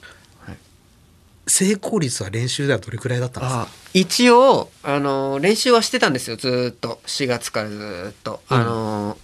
[1.50, 3.68] 成功率は練習ではどれくらいだったんですか？
[3.94, 9.18] 一応あの練習はしてたんですよずーっと4月からずーっと、うんあの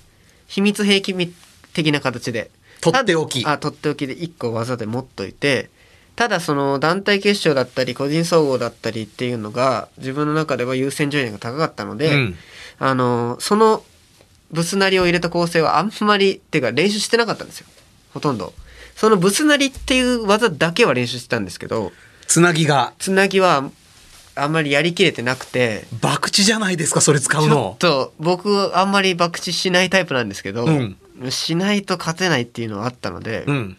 [0.48, 1.34] 秘密兵器
[1.74, 2.50] 的な形で
[2.92, 3.44] とっておき。
[3.44, 5.70] たあとっておきで1個技で持っといて
[6.16, 12.36] ただその団体決勝だったり個人総合だったりっていうのが自分の中では優先順位が高かったので、うん。
[12.80, 13.84] あのその
[14.52, 17.68] ブスナリを入れた構成はあんまりっていうか練習してなかったんですよ。
[18.14, 18.54] ほとんど。
[18.96, 21.92] そのブスナリっていう技だけは練習してたんですけど
[22.28, 23.72] つなぎが、つなぎは
[24.36, 27.76] あんまりやりきれてなくて博打じゃないですか、それ使うちょっの。
[27.80, 30.98] と僕あんまり博打しないタイプなんですけど、うん
[31.30, 33.78] しないと勝てないっていうのはあったので、うん。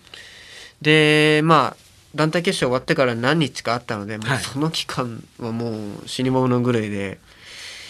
[0.83, 4.39] でまあ団体決勝終わってから何日かあったので、もうはい。
[4.43, 5.71] その期間はも
[6.05, 7.19] う死に物のぐらいで。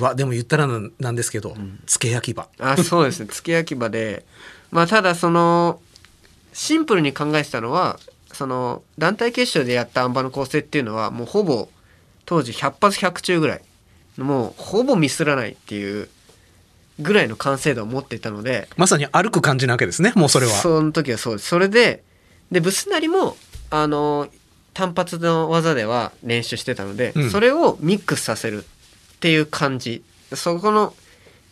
[0.00, 0.66] わ、でも言ったら
[0.98, 2.48] なんですけど、付け焼き場。
[2.58, 3.26] あそうですね。
[3.26, 4.24] 付け焼き場で。
[4.70, 5.80] まあただその
[6.52, 7.98] シンプルに考えてたのは
[8.32, 11.68] その団体決勝でやったあん馬の構成っていうのはもうほぼ
[12.24, 13.62] 当時100発100中ぐらい。
[14.16, 16.08] もうほぼミスらないっていう
[17.00, 20.52] ぐらいの完成度を持っていたのでまさに歩く感じなわけですね、もうそれは。
[20.52, 22.02] その時はそうですそれで
[22.52, 23.36] でブスナリも
[23.70, 24.28] あの
[24.74, 30.94] 単発の技では練習してたので、うんそれをミックスさせるっていう感じそこの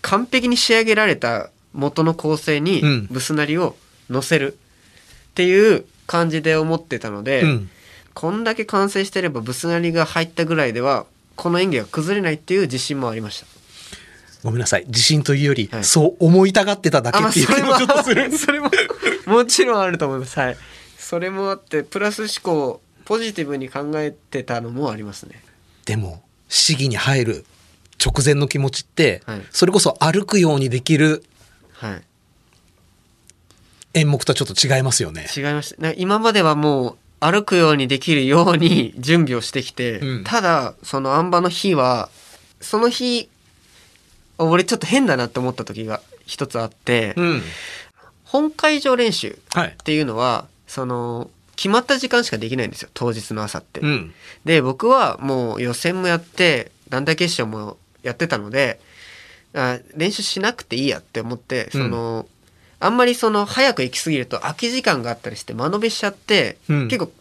[0.00, 3.76] 完璧に仕上げられた元の構成にうんブスナリを
[4.10, 7.70] 乗せるっていう感じで思ってたので、うん。
[8.14, 13.46] こんだけ完成してればブスナリが入ったぐらいではこの演技が崩れないっていう自信もありました。
[14.42, 14.84] ごめんなさい。
[14.86, 15.84] 自信というより、はい。
[15.84, 18.30] そう思いたがってただけっていう気ももちょっとする。
[18.36, 18.70] それも
[19.26, 20.38] もちろんあると思います。
[20.38, 20.56] はい。
[20.98, 25.42] それもあってプラス思考ポジティブに考えてたのもありますね。
[25.84, 27.44] でも、試技に入る
[28.04, 29.42] 直前の気持ちって、はい。
[29.50, 31.24] それこそ歩くようにできる
[31.74, 32.02] はい。
[33.94, 35.28] 演目とはちょっと違いますよね。
[35.36, 40.24] 違いましたな今まではもう歩くようにできるように準備をしてきて、うん。
[40.24, 42.08] ただそのあん馬の日は
[42.60, 43.31] その日あ
[44.44, 47.42] 俺ちょっと変だなって思った時が一つあって、うん。
[48.24, 49.76] 本会場練習はいっ。
[49.76, 53.80] ていうのはその決まった時間しかできないんですよ当日の朝って。
[53.80, 54.14] うん。
[54.44, 58.80] で僕はもう予選もやって団体決勝もやってたので
[59.54, 62.26] あ練習しなくていいやって思ってその、
[62.80, 67.12] あんまりその早く行き過ぎると空き時間があったりして間延びしちゃって、うん結構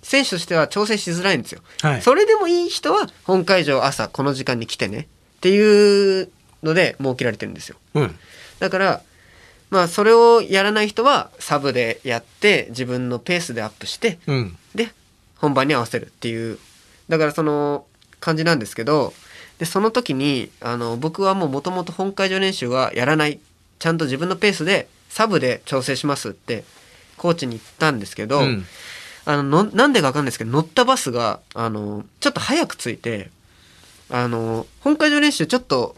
[0.00, 1.60] 選手としては調整しづらいんですよ。
[1.82, 2.02] はい。
[2.02, 6.30] それでもいい人は本会場朝この時間に来てねっていう
[6.62, 7.76] ので設けられてるんですよ。
[7.94, 8.14] うん。
[8.58, 9.02] だから
[9.70, 14.56] まあそれをやらない人はサブでやって自分のペースでアップしてうん。
[14.74, 14.92] で
[15.36, 16.58] 本番に合わせるっていう
[17.08, 17.86] だからその
[18.20, 19.12] 感じなんですけど
[19.58, 23.38] でその時にあの僕はもうもともと本会場練習はやらない
[23.78, 26.64] ちゃんと自分のペースでサブで調整しますって
[27.16, 28.64] コーチに言ったんですけど、うん
[29.24, 33.28] あののなんでかわかんないですけど乗ったバスがあのちょっと早く着いて
[34.08, 35.96] あの本会場練習ちょっと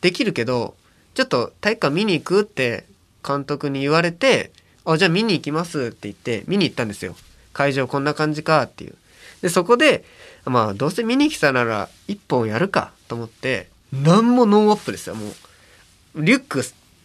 [0.00, 0.76] できるけど
[1.14, 2.84] ちょっと体育館見に行くって
[3.26, 4.52] 監督に言われて
[4.84, 7.16] 「あじゃあ見に行きます」って言って見に行ったんですよ。
[7.52, 8.94] 会場こんな感じかっていう。
[9.42, 10.04] でそこで
[10.44, 15.14] まあどうせ見に来たなら1本やるかと思って何もノンアップですよ。
[15.14, 15.26] も
[16.14, 16.64] うリュック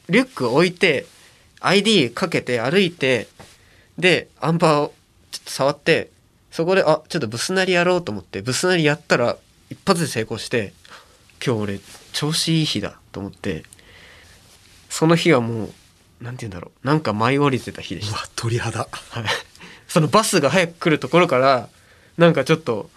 [0.10, 1.06] リュック置いて
[1.62, 3.28] ID かけて歩いて
[3.98, 4.94] でアンバーを
[5.32, 6.10] ちょっと触って
[6.52, 9.38] そこであちょっとブスなりやろうと思ってブスなりやったら
[9.70, 10.74] 一発で成功して
[11.46, 11.80] 今日俺
[12.12, 13.64] 調子いい日だと思って
[14.90, 15.74] その日はもう
[16.22, 16.88] なんて言うんだろう。
[16.88, 18.18] なんか舞い降りてた日でした。
[18.18, 18.80] うわ鳥肌。
[18.80, 18.90] はい、
[19.88, 21.68] そのバスが早く来るところから
[22.18, 22.90] なんかちょっと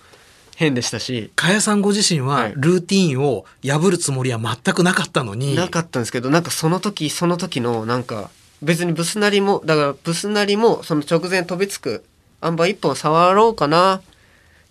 [0.56, 1.32] 変でしたし。
[1.34, 2.52] かやさんご自身ははい。
[2.56, 8.30] ルーティーンを破るつもりは全くなかったのに、なかったんですけどなんかその時その時のなんか
[8.62, 12.04] 別にブスなりもだからブスなりもその直前飛びつく
[12.40, 14.02] アンバー一本触ろうかな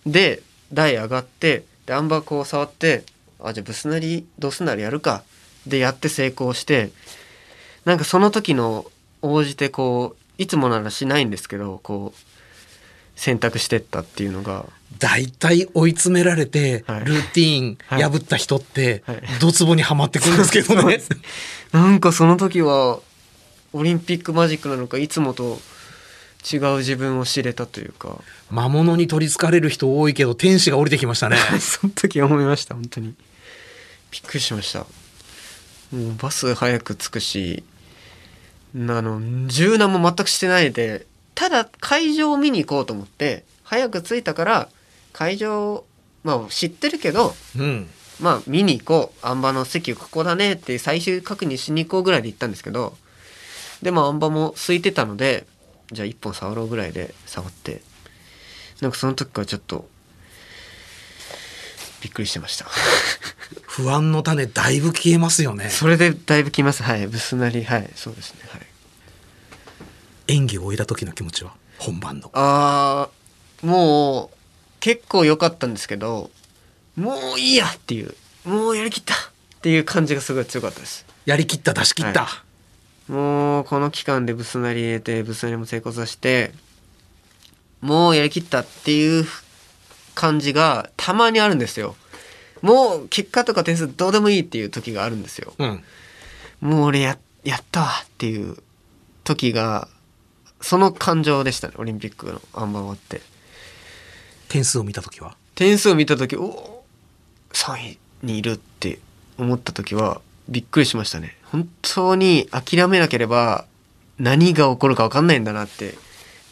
[0.06, 3.04] で台上がってでアンバーこう触って
[3.44, 5.22] あじゃあブスなりドスなりやるか。
[5.66, 6.90] でやって成功して
[7.86, 8.84] なんかその時の
[9.22, 12.18] 応じてこういつもならしないんですけどこう
[13.16, 14.66] 選択してったっていうのが。
[14.98, 17.04] 大体追い詰められて、はい。
[17.04, 18.02] ルーティーンはい。
[18.02, 19.22] 破った人って、はい。
[19.40, 21.00] ドツボにはまってくるんですけどね。
[21.72, 23.00] なんかその時は
[23.72, 25.60] オリンピックマジックなのかいつもと
[26.50, 28.18] 違う自分を知れたというか。
[28.50, 31.36] 魔物に取りつかれる人多いけど天使が降りてきましたね。
[31.58, 33.14] その時思いました本当に
[34.14, 34.86] びっくりしました
[35.94, 37.64] もうバス早く着くし
[38.74, 44.68] あの柔軟も全くしてないでただ会場を見に行こうと思って早く着いたから
[45.12, 45.84] 会場
[46.22, 47.88] まあ知ってるけどうん。
[48.20, 49.26] まあ見に行こう。
[49.26, 52.96] アンバの席ここだねって最終確認しに行こうぐらいで行ったんですけど、
[53.82, 55.46] でもアンバも空いてたので、
[55.90, 57.82] じゃあ一本触ろうぐらいで触って、
[58.80, 59.88] なんかその時からちょっと、
[62.02, 62.66] びっくりしてました。
[63.76, 65.68] 不安の種だいぶ消えますよね。
[65.68, 66.84] それでだいぶきます。
[66.84, 67.08] はい。
[67.08, 67.90] ブスなり、はい。
[67.96, 68.40] そうですね。
[68.48, 68.60] はい。
[70.28, 71.54] 演技を終えた時の気持ちは？
[71.78, 72.30] 本番の。
[72.34, 74.36] あー、もう、
[74.78, 76.30] 結構良かったんですけど、
[76.94, 79.16] もういいやっていう、もうやりきったっ
[79.60, 81.04] ていう感じがすごい強かったです。
[81.26, 82.26] やりきった出し切った。
[82.26, 82.44] は
[83.08, 86.52] もうこの期間でブスなり入れてブスなりも成功させて
[87.80, 89.26] もうやりきったっていう
[90.14, 91.96] 感じがたまにあるんですよ
[92.64, 95.52] もう結果とか点数どうでもいいっていう時があるんですよ。
[95.58, 95.84] うん。
[96.62, 98.56] もう俺ややったわっていう
[99.22, 99.86] 時が
[100.62, 103.20] その感情でしたねオリンピックのあんま終わって。
[104.48, 105.36] 点数を見た時は？
[105.54, 106.82] 点数を見た時お
[107.52, 108.98] 3位にいるって
[109.36, 111.36] 思った時はびっくりしましたね。
[111.52, 113.66] 本当に諦めなければ
[114.18, 115.94] 何が起こるか分かんないんだなって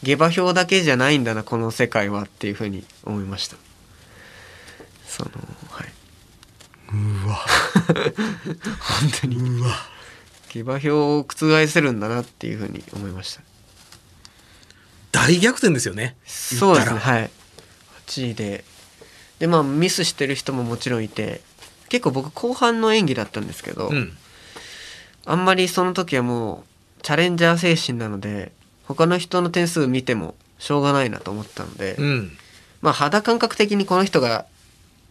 [0.03, 3.57] 下馬評だけじゃないんだなこの世界はっていうふうに思いました。
[5.07, 5.31] その
[5.71, 5.93] はい
[6.93, 7.37] うわ。
[9.01, 9.93] 本当にうわ。
[10.53, 13.41] 下馬評を覆せるんだなっていうふうに思いました
[15.11, 16.17] 大逆転ですよね。
[16.27, 17.31] そうですねはい
[18.07, 18.65] 8位で
[19.39, 21.41] でまあミスしてる人ももちろんいて
[21.89, 24.17] 結構僕後半の演技だったんですけど、うん。
[25.25, 26.65] あんまりその時はも
[26.99, 28.53] うチャレンジャー精神なので
[28.85, 32.37] 他の人の点数見てもしょうがないなと思ったので、うん。
[32.81, 34.47] まあ肌感覚的にこの人が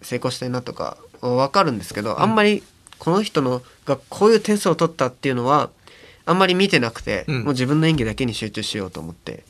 [0.02, 2.64] 成功したいなとかは分かるんですけど、あんまり
[3.00, 5.70] この人のがこういう点数を取ったっていうのは
[6.26, 7.36] あんまり見てなくて、うん。
[7.44, 9.44] もう自分の演技だけに集中しようと思って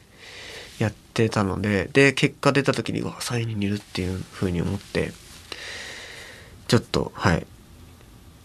[0.80, 5.12] やってたのでで結果出た時にうわ3位にいるっていう風に思って
[6.68, 7.46] ちょっとはい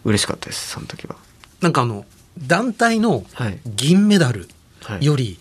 [0.04, 1.16] 嬉しかったですその時は。
[1.60, 2.04] なんかあの、
[2.38, 3.58] 団体のはい。
[3.64, 4.48] 銀メダル
[4.82, 5.04] はい。
[5.04, 5.38] より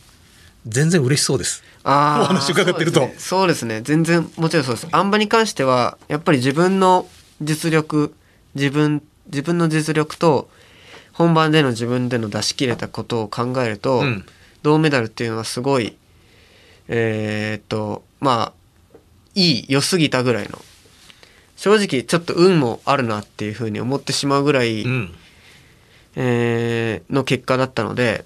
[0.67, 1.63] 全然嬉しそうです。
[1.83, 3.01] あーお話伺ってると。
[3.01, 3.19] そうですね。
[3.19, 3.81] そうですね。
[3.81, 4.87] 全然もちろんそうです。
[4.91, 7.07] あん馬に関してはやっぱり自分の
[7.41, 8.13] 実力
[8.53, 10.49] 自分自分の実力と
[11.13, 14.25] 本番での自分での出し切れたことを考えると、うん
[14.63, 15.95] 銅メダルっていうのはすごい
[16.87, 18.97] えーっとまあ
[19.35, 20.57] いい良すぎたぐらいの
[21.55, 25.11] 正直ちょっと運もあるなっていうふうに思ってしまうぐらい、うん。
[26.15, 28.25] えーの結果だったので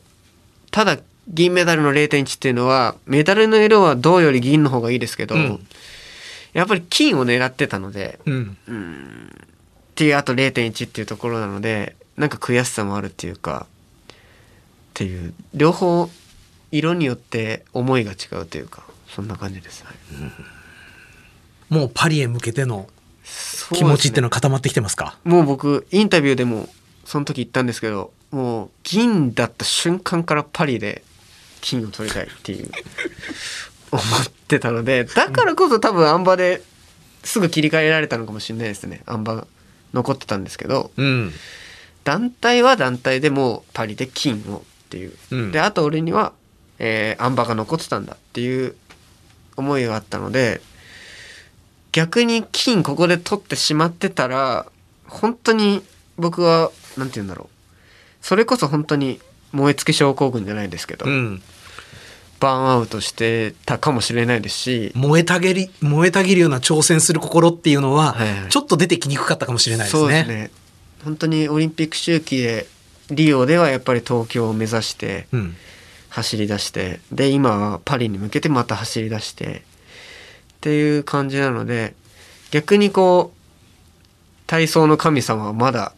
[0.71, 5.67] ただ銀メダルの0.1っていうのはメダルの色は銅より銀の方がいいですけど、うん
[6.53, 8.57] やっぱり金を狙ってたのでうん。
[8.65, 13.67] っていうあと0.1っていうところなのでなんか悔しさもあるっていうか
[14.11, 14.15] っ
[14.93, 16.09] ていう両方
[16.71, 19.95] 色によって思いが違うというかそんな感じです、はい。
[21.73, 22.87] もうパリへ向けての
[23.73, 25.17] 気持ちっていうのは固まってきてますか？
[25.23, 26.67] もう僕インタビューでも
[27.05, 31.03] その時言ったんですけどもう銀だった瞬間からパリで
[31.61, 32.71] 金を取りたいっていう
[33.91, 34.03] 思っ
[34.47, 36.61] てたのでだからこそ多分あん馬で
[37.23, 39.45] すぐ切り替えられたのかもしれないですねあん馬
[39.93, 41.31] 残ってたんですけどうん。
[42.03, 46.33] 団体は団体でもうパリで金をっていう、うんであと俺には、
[46.79, 48.75] えー、あん馬が残ってたんだっていう
[49.57, 50.61] 思いがあったので
[51.91, 54.65] 逆に金ここで取ってしまってたら
[55.07, 55.83] 本当に
[56.17, 59.19] 僕はなんて言うんだろうそれこそ本当に
[59.51, 61.41] 燃え尽き症候群じゃないですけど、うん。
[62.39, 70.01] バーンアウトしてたかもしれないですし燃えたぎり、燃えたぎるような挑戦する心っていうのははいはい、ちょっと出てきにくかったかもしれないですね。
[70.01, 70.51] そうですね
[71.03, 72.67] 本当にオリンピック周期で
[73.09, 75.55] リオではやっぱり東京を目指してうん。
[76.09, 79.61] 走り出してで今はパリに向けてまた走り出してっ
[80.61, 81.93] ていう感じなので
[82.51, 85.93] 逆にこう体操の神様はまだ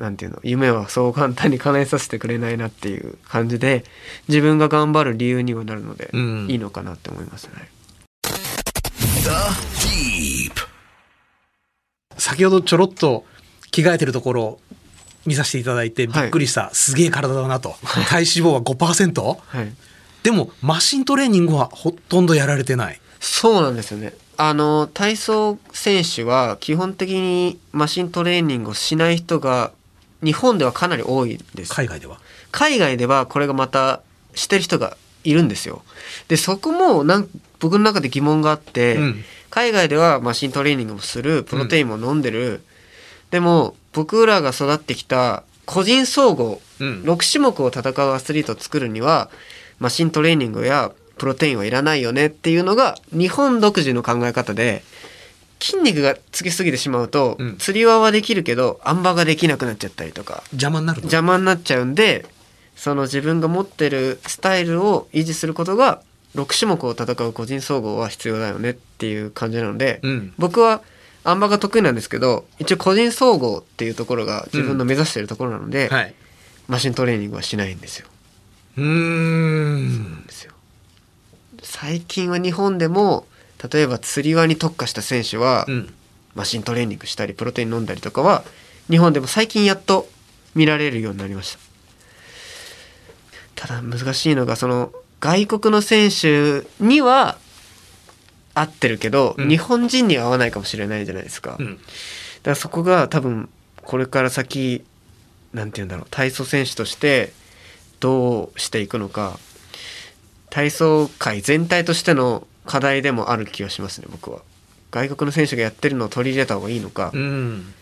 [0.00, 3.84] なんていうの夢はそう簡単に叶えさせてくれないなっていう感じで
[4.28, 7.68] 自分が頑張る理由にはなるので、うんいいのかなって思いますね。
[9.22, 9.28] The
[9.86, 10.52] Deep.
[12.16, 13.24] 先ほどちょろっと
[13.70, 14.60] 着替えてるところを
[15.26, 17.74] 見させていただいてびっくりした、すげえ体だなと
[18.08, 19.22] 体脂肪は 5%?
[19.22, 19.72] はい
[20.22, 24.12] でもマシントレーニングはほとんどやられてないそうなんですよね。
[24.36, 29.72] あの体操選手は基本的にマシントレーニングをしない人が
[30.22, 31.72] 日本ではかなり多いです。
[31.72, 32.20] 海外では？
[32.52, 34.02] 海外ではこれがまた
[34.34, 35.82] してる人がいるんですよ。
[36.28, 39.24] でそこもなん僕の中で疑問があって、うん。
[39.50, 42.62] 海外ではマシントレーニングもするプロテインも飲んでる、
[43.32, 47.02] でも僕らが育ってきた個人総合、うん。
[47.02, 49.28] 6種目を戦うアスリートを作るには
[49.80, 54.84] マシントレーニングやプロテインはいらないよねっていうのが日本独自の考え方で
[55.60, 57.56] 筋肉がつきすぎてしまうと、うん。
[57.58, 60.42] 釣り輪はできるけどあん馬ができなくなっちゃったりとか。
[60.52, 61.02] 邪魔になるの？
[61.02, 62.26] 邪魔になっちゃうんで
[62.76, 66.02] その自分が持ってるスタイルを維持することが
[66.34, 70.32] 6種目を戦う個人総合は必要だよねっていう感じなので、うん。
[70.38, 70.82] 僕は
[71.24, 76.14] あん馬が得意なんですけど一応個人総合っていうところが自分の目指してるところなので、はい。
[76.68, 78.06] マシントレーニングはしないんですよ。
[78.78, 80.52] うーんですよ。
[81.62, 83.26] 最近は日本でも
[83.72, 85.94] 例えば釣り輪に特化した選手は、うん。
[86.36, 88.44] マシントレーニングしたりプロテイン飲んだりとかは
[88.88, 90.08] 日本でも最近やっと
[90.54, 91.58] 見られるようになりまし
[93.56, 93.66] た。
[93.66, 97.36] ただ難しいのがその外国の選手には
[98.54, 99.48] 合ってるけど、うん。
[99.48, 101.76] 日本人には合わないかもしれないじゃないですか、うん。
[101.76, 101.82] だか
[102.44, 103.48] らそこが多分
[103.82, 104.84] これから先
[105.52, 107.32] なんて言うんだろう体操選手として
[107.98, 109.38] どうしていくのか。
[110.48, 114.42] 体操界全体としての課題でもある気がしますね僕は。
[114.92, 117.74] 外国の選手がやってるのを取り入れた方がいいのか、うん。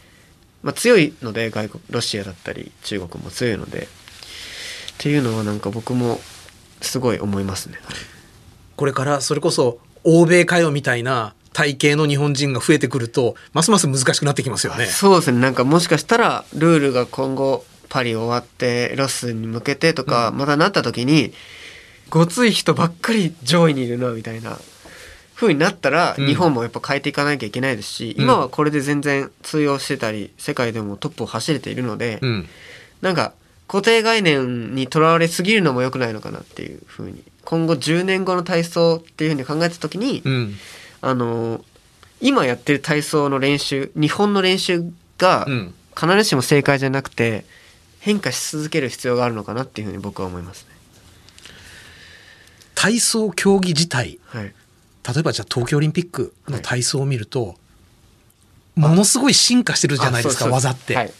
[0.63, 3.83] まあ、強いので外国ロシアだったり中国も強いので。
[3.83, 3.87] っ
[4.97, 6.19] ていうのはなんか僕も
[6.81, 7.77] すごい思いますね。
[8.77, 14.87] これからそれこそ欧米かよみたいな体型の日本人が増えてくるとますます難しくなってきますよね。
[14.87, 15.39] そうですね。
[15.39, 21.35] なんかもしかしたらルールが今後パリ終わってロスに向けてとか、またなった時に
[22.11, 24.59] ごつい人ばっかり上位にいるなみたいな
[25.39, 26.27] 風になったら、うん。
[26.27, 28.25] 日本もやっぱ変えていかなきゃいけないですし、うん。
[28.25, 32.49] 今はこれで全然通用してたり世界でもトップを走れているので、うん。
[33.01, 33.33] なんか
[33.69, 37.23] 固定概念にとらわれすぎるのも良くないのかなっていう風に。
[37.45, 40.55] 今後10年後の体操っていう風に考えた時に、うん。
[41.01, 41.65] あの
[42.21, 44.85] 今やってる体操の練習日本の練習
[45.19, 45.75] がうん。
[45.99, 47.45] 必ずしも正解じゃなくて
[47.99, 50.69] 変化し続ける必要があるのかなっていうふうに僕は思いますね。
[52.77, 54.21] 体操競技自体。
[54.27, 54.55] はい、
[55.07, 57.57] 例えばじゃあ東京オリンピックの体操を見ると、
[58.75, 61.13] ものすごい進化してるじゃないですか技って、はい。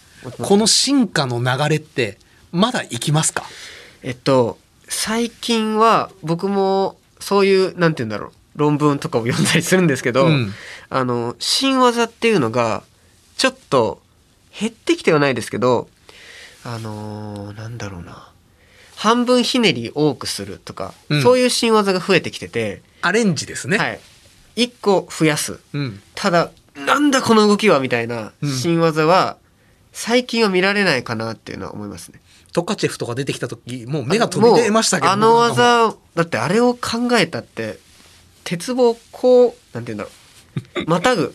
[0.43, 2.19] この進化の流れって
[2.53, 3.45] まだいきますか？
[4.03, 4.59] えっと
[4.89, 10.53] 最近は僕もそういうなんて言うんだろう論文とかを読んだりするんですけど、うん。
[10.91, 12.83] あの新技っていうのが
[13.37, 14.01] ちょっと
[14.59, 15.89] 減ってきてはないですけど
[16.65, 18.33] あのーなんだろうな。
[18.97, 21.23] 半分ひねり多くするとか、うん。
[21.23, 24.01] そういう新技が増えてきてて、アレンジですね、はい、
[24.57, 25.61] 1個増やす。
[25.73, 28.51] うん、ただなんだこの動きはみたいなうん。
[28.51, 29.37] 新技は
[29.93, 32.21] 最近は見られないかなっていうのは思いますね。
[32.53, 37.79] トカチェフとか出てきた時もう目が飛び出ましたけどあの技だってあれを考えたって
[38.45, 40.11] 鉄棒をこうなんて言うんだろ
[40.85, 40.85] う。
[40.89, 41.35] またぐ。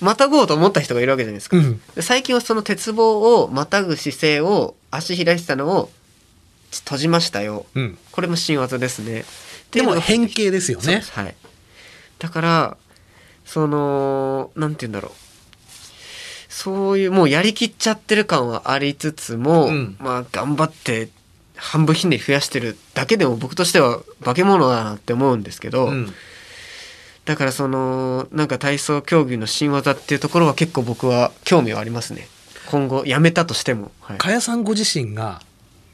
[0.00, 1.80] またごうと思った人がいるわけじゃないですか、うん。
[1.94, 5.90] で最近はその鉄棒をまたぐ姿勢を足開いてたのを
[6.72, 7.66] 閉じましたよ。
[7.74, 9.24] うん、これも新技ですね
[9.70, 11.02] でも変形形ですよね。
[11.12, 11.34] はい。
[12.18, 12.76] だから
[13.44, 15.12] そのなんて言うんだろう。
[16.48, 19.96] そういうもうやりきっちゃってる感はありつつも、うん。
[19.98, 21.08] まあ頑張って
[21.56, 26.12] 半分ひねり増やしてるだけでも僕としては化け物だなって思うんですけど、うん。
[27.24, 32.28] だからそのなんか体操競技の新技っていうところは結構僕は興味はありますね。
[32.70, 34.18] 今後やめたとしても、はい。
[34.18, 35.40] 加谷さんご自身が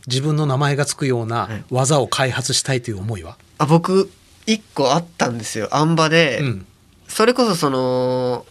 [0.07, 4.11] 自分の名前がつくような技を開発したいという思いは、あ僕
[4.46, 6.66] 一個あったんですよあん馬で、うん。
[7.09, 8.46] それこそその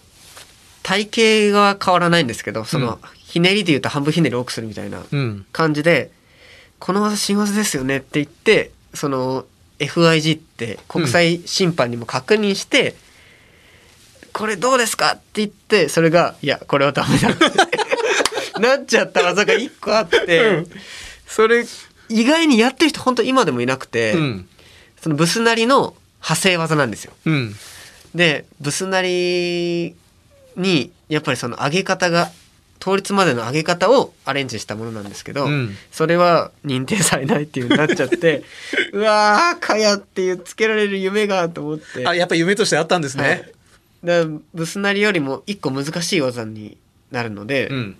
[0.83, 5.45] 体型は変わらないんですけどその、うんひねりで言うと半分ひねり多くするみたいなうん。
[5.51, 6.09] 感じで
[6.79, 9.45] 「この技新技ですよね」って言ってその
[9.79, 12.95] FIG って国際審判にも確認して
[14.31, 17.45] 「これどうですか?」って言ってそれが「いやこれはダメだ」って
[18.61, 20.63] なっちゃった技が一個あって、
[21.27, 21.65] それ
[22.07, 24.47] 意外にやってる人本当今でもいなくて、うん。
[25.05, 27.13] そのブスなりの派生技なんですよ。
[27.25, 27.53] うん。
[28.15, 29.93] でブスなり
[30.57, 32.31] にやっぱりその上げ方が
[32.83, 38.41] 倒立までの上げ方をアレンジしたものなんですけど、うんそれは認定されないっていう風になっちゃって
[38.93, 43.51] うわーかやっていうつけられる夢がと思ってあ、やっぱ夢としてあったんですはいね。
[44.03, 46.77] だからブスなりよりも一個難しい技に
[47.11, 47.95] なるので、うん。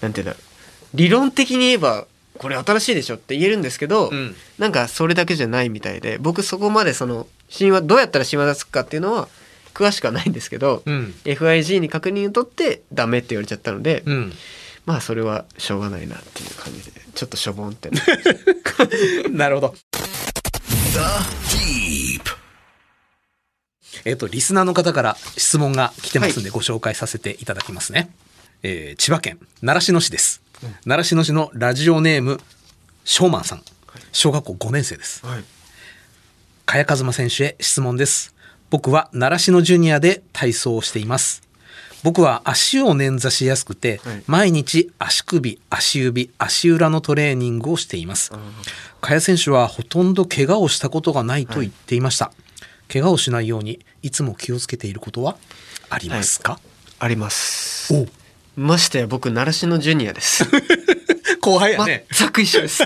[0.00, 2.06] なんていうんだろう理論的に言えば
[2.38, 7.26] これ新しいでしょって言えるんですけど、うんなんかそれだけじゃないみたいで僕そこまでその
[7.56, 9.28] 神話どうやったら神話つくかっていうのは
[9.74, 14.32] 詳しくはないんですけど、うん FIG に確認を取ってダメって言われちゃったので、うん。
[14.86, 18.00] まあそれはしょうがないなっていう感じでちょっとしょぼんってな
[19.46, 19.74] なるほど。
[20.92, 20.98] The
[21.54, 22.22] Deep.
[24.04, 28.10] えっ、と、リスナーの方から質問が来てますんで、ご紹介させていただきますね。
[28.62, 30.47] えー千葉県習志野市です。
[30.84, 32.40] 習志野市のラジオネーム、
[33.04, 33.62] ショーマンさん。
[34.12, 35.24] 小学校5年生です。
[35.26, 35.44] はい
[36.66, 38.34] 茅和馬選手へ質問です。
[38.68, 41.42] 僕は習志野ジュニアで体操をしています。
[42.02, 48.32] 僕は足を捻挫しやすくて、はい毎日足首、足指、足裏のトレーニングをしています。
[49.00, 52.32] 茅選手はほとんど怪我をしたことがないと言っていました。
[52.92, 55.36] 怪我をしないようにいつも気をつけていることは
[55.88, 56.60] ありますか、
[56.98, 58.06] ありますお
[58.58, 60.44] ましてや僕習志野ジュニアです。
[61.40, 62.06] 後輩やね。
[62.10, 62.82] 全く一緒です。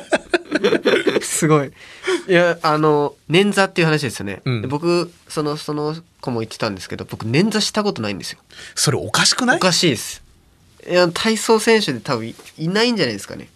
[1.23, 1.73] すごい。
[2.29, 4.63] いやあの捻挫っていう話ですよね、うん。
[4.63, 8.39] で僕そのその子も言ってたんですけど僕捻挫したことないんですよ。
[8.75, 9.57] それおかしくない？
[9.57, 10.23] おかしいです。
[10.89, 13.49] いや体操選手で多分いいないんじゃないですかね。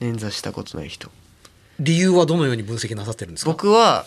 [0.00, 1.10] 捻挫したことない人。
[1.78, 3.50] 理由はどのように分析なさってるんですか？
[3.50, 4.06] 僕は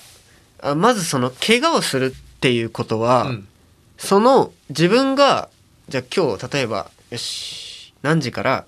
[0.62, 3.48] あまずその怪我をするっていうことは、うん。
[3.98, 5.50] その自分が
[5.90, 7.94] じゃあ今日例えばよし。
[8.02, 8.66] 何時から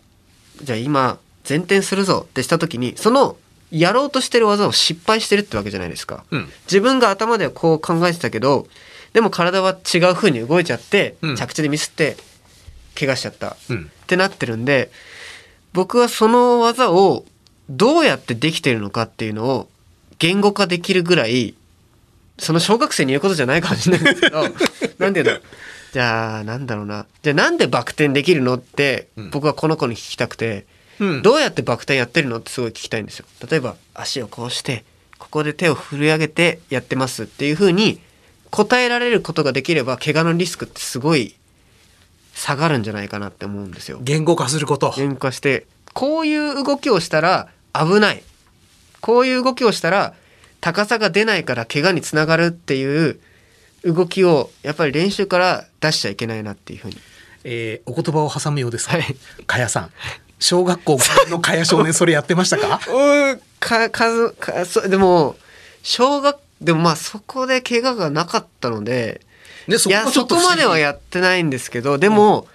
[0.64, 3.38] じゃあ今前転するぞってした時にその
[3.72, 6.50] やろうとしてる技を失敗してるってわけじゃないですか、うん。
[6.66, 8.68] 自分が頭ではこう考えてたけど
[9.14, 11.36] でも体は違う風に動いちゃって、うん。
[11.36, 12.18] 着地でミスって
[12.98, 13.92] 怪我しちゃった、うん。
[14.04, 14.92] ってなってるんで
[15.74, 17.26] 僕はその技を
[17.70, 19.70] どうやってできてるのかっていうのを
[20.18, 21.54] 言語化できるぐらい
[22.40, 24.58] その小学生に言うことじゃないかもしれないんですけど なんて
[24.98, 25.42] 言うんだろう
[25.92, 27.06] じゃあなんだろうな。
[27.24, 29.30] じゃあなんでバク転できるのってうん。
[29.32, 30.66] 僕はこの子に聞きたくて、
[31.00, 31.22] うん。
[31.22, 33.26] どうやってバク転やってるのってすごい聞きたいんですよ。
[33.50, 34.84] 例えば足をこうして
[35.18, 38.00] ここで手を振り上げてやってますっていう風に
[38.52, 41.36] 答えられることができれば怪我のリスクってすごい
[42.34, 44.00] 下がるんじゃないかなって思うんですよ。
[44.02, 44.94] 言語化すること。
[44.96, 48.24] 言語化してこういう動きをしたら危ない。
[49.02, 50.14] こういう動きをしたら
[50.62, 53.20] 高さが出ないから怪我につながるっていう
[53.84, 56.98] 動きをやっぱり練習から出しちゃいけないなっていうふうに。
[57.46, 59.16] えーお言葉を挟むようですが、はい。
[59.48, 59.92] かやさん、
[60.40, 61.00] 小学校
[61.30, 62.82] のかや少年それやってましたか？
[62.92, 65.38] うんか数かそでも
[65.84, 69.22] 小学でもまあそこで怪我がなかったので
[69.68, 72.48] ね、いやそこまではやってないんですけどでも、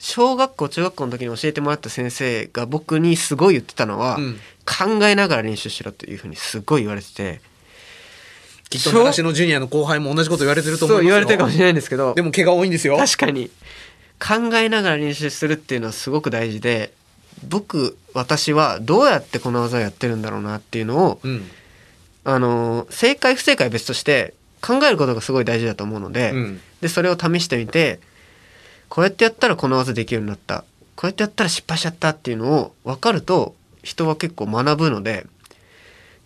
[0.00, 4.40] 小学校中学校の時に教えてもらった先生が僕にすごい言ってたのは、うん。
[4.66, 7.42] 考えながら練習しろっていうふうにすごい言われてて
[8.68, 11.10] きっと習志野ジュニアの後輩も同じこと言われてると思そういますよ。
[11.10, 12.14] 言われてるかもしれないんですけど。
[12.14, 12.96] でも怪我多いんですよ。
[12.96, 13.50] 確かに。
[14.20, 16.92] 考えながら練習するっていうのはすごく大事で
[17.48, 21.50] 僕私はどうやってこの技をやってるんだろうなっていうのをうん。
[22.26, 26.60] あの正解不正解は別として考えることがすごい大事だと思うので,、うん。
[26.80, 28.00] でそれを試してみて
[28.88, 30.64] こうやってやったらこの技できるようになった。
[30.96, 35.26] こうやってやったら失敗しちゃったっていうのを分かると人は結構学ぶので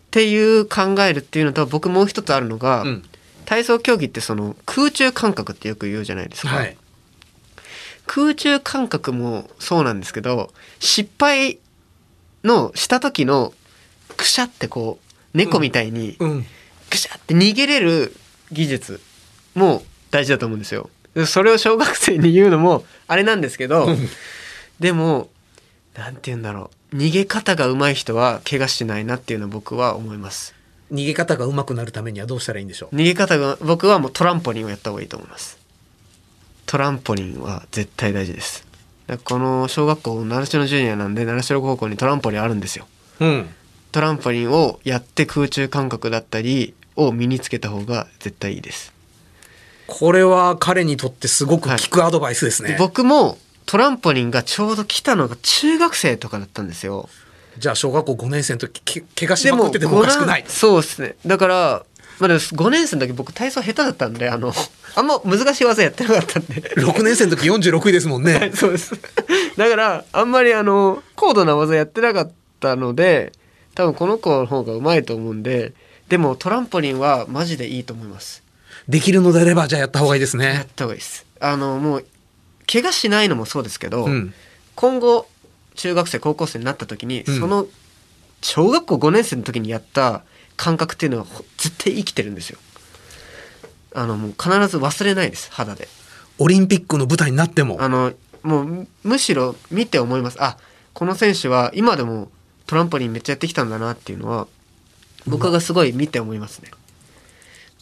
[0.08, 3.04] っていう考えるっていうのと僕もう一つあるのが、うん。
[3.44, 6.48] 体操競技ってその空中感覚ってよく言うじゃないですか。
[6.48, 6.76] はい。
[8.06, 11.58] 空中感覚もそうなんですけど失敗
[12.44, 13.52] のした時の
[14.16, 14.98] くしゃってこ
[15.34, 16.46] う猫みたいにうん。
[16.90, 18.14] くしゃって逃げれる
[18.50, 19.00] 技術
[19.54, 20.90] も大事だと思うんですよ。
[21.14, 23.88] でそれを小学生に言うのもあれなんですけど
[24.78, 25.28] でも
[25.94, 30.54] なんて言うんだろう逃げ方が上手い人は怪我しないなっていうのは僕は思います。
[30.92, 32.96] 逃げ方が上手くなるためにはどうしたらいいんでしょう？
[32.96, 35.58] 逃げ方が僕はもうトランポリンをやった方がいいと思います。
[36.64, 38.66] トランポリンは絶対大事です。
[39.24, 42.86] この小学校習志野ジュニアなんで習志野高校にトランポリンあるんですよ。
[43.20, 43.48] うん。
[43.92, 48.92] トランポリンをやって空中感覚だったりを身につけた方が絶対いいです。
[49.86, 52.72] これは彼にとってすごく効くアドバイスですね。
[52.72, 57.08] で僕もトランポリンがちょうど来たのが中学生とかだったんですよ
[57.58, 60.48] じゃあ小学校5年生の時け怪我しまくっててもおかしくないご。
[60.48, 61.84] そうですねだから
[62.18, 64.52] まあ、でも5年生の時僕体操下手だったんであの
[64.96, 68.50] あんま難しい技やってなかったんで6年生の時46位ですもんね。
[68.54, 68.92] そうです
[69.56, 73.30] だからあんまりあの高度な技やってなかったので
[73.74, 75.74] 多分この子の方がうまいと思うんで
[76.08, 78.42] でもトランポリンはマジでいいと思います
[78.88, 80.66] できるのであればじゃあやった方がいいですやっね。
[80.74, 82.04] た方がいいですあのもう
[82.70, 84.34] 怪我しないのもそうですけど、うん。
[84.74, 85.26] 今後
[85.74, 87.40] 中学生高校生になった時に、うん。
[87.40, 87.66] その
[88.42, 90.22] 小学校5年生の時にやった
[90.56, 92.58] 感覚っていうのはほ絶対生きてるんですよ。
[93.94, 95.88] あのもう必ず忘れないです肌で。
[96.38, 97.78] オリンピックの舞台になっても。
[97.80, 98.12] あの
[98.42, 100.36] もうむむしろ見て思います。
[100.40, 100.58] あ
[100.92, 102.30] この選手は今でも
[102.66, 104.46] トランポリンめっちゃやってきたんだなっていうのは
[105.26, 106.70] 僕がすごい見て思いますね。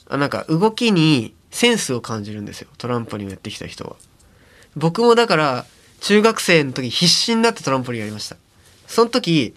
[0.08, 2.68] あなんか動きにセンスを感じるんですよ。
[2.78, 3.96] トランポリンをやってきた人は
[4.76, 5.66] 僕もだから
[6.00, 8.36] 中学生の時必死になってトランポリンやりました。
[8.86, 9.54] その時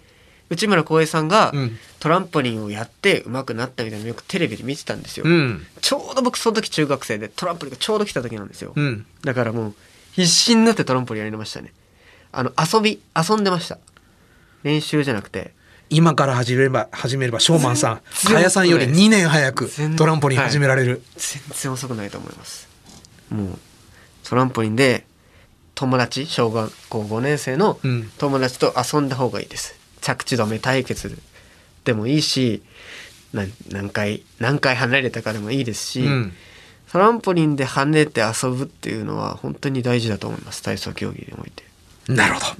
[0.48, 1.78] 内村航平さんがうん。
[2.00, 5.66] トランポリンをやって上手くなったみたいなのよくテレビで見てたんですよ、うん。
[5.82, 9.04] ちょうど僕その時中学生でトランポリンがちょうど来た時なんですよ、うん。
[9.22, 9.74] だからもう
[10.12, 11.74] 必死になってトランポリンやりましたね。
[12.32, 13.76] あの遊び遊んでました。
[14.62, 15.52] 練習じゃなくて。
[15.90, 21.02] 今から始めれば、始めれば、ショーマンさん、全然かやさんより2年早くトランポリン始められる。
[21.16, 22.66] 全然遅くないと思います。
[23.28, 23.58] もう
[24.24, 25.04] トランポリンで
[25.80, 31.18] 友達小学校5年生のうん友達と遊んだ方がいいです着地止め対決
[31.84, 32.62] でもいいし
[33.32, 36.32] 何回何回離れたかでもいいですし、うん。
[36.90, 41.62] トランポリンで跳ねて遊ぶっていうのは本当に大事だと思います体操競技において、
[42.12, 42.46] なるほど。
[42.46, 42.56] はい、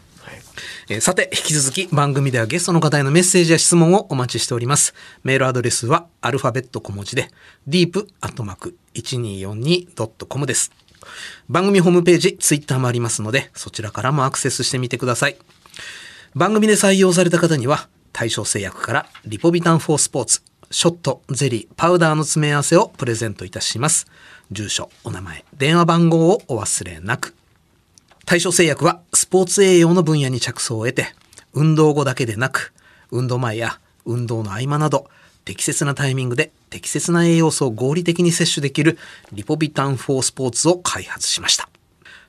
[0.88, 4.94] えーさて、引き続き番組ではゲストの方へのメッセージや質問をお待ちしております。
[5.24, 7.28] メールアドレスはアルファベット小文字で
[7.68, 10.70] deep.1242.com です。
[11.48, 15.36] 番組ホームページ、ツイッターもありますので、そちらからもアクセスしてみてください。
[16.34, 24.06] 番組で採用された方には、対象製薬からリポビタン4スポーツ、ショット、ゼリー、パウダーの詰め合わせをプレゼントいたします。
[24.52, 27.34] 住所、お名前、電話番号をお忘れなく。
[28.26, 31.14] 対象製薬はスポーツ栄養の分野に着想を得て、
[31.52, 32.72] 運動後だけでなく、
[33.10, 35.08] 運動前や運動の合間など、
[35.44, 38.98] 適切なタイミングで適切な栄養素を合理的に摂取できる
[39.32, 41.68] リポビタン4スポーツを開発しました。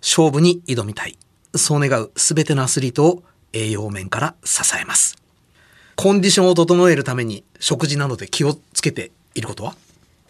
[0.02, 1.18] 勝負に挑みたい。
[1.56, 5.18] そう願うすべてのアスリートを栄養面から支えます。
[5.96, 9.76] コンディションを整えるために食事などで気をつけていることは？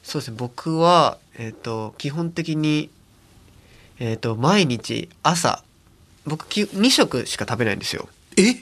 [0.03, 2.89] そうですね僕は、えー、と基本的に、
[3.99, 5.63] えー、と毎日朝
[6.25, 8.55] 僕き2食しか食べないんですよえ？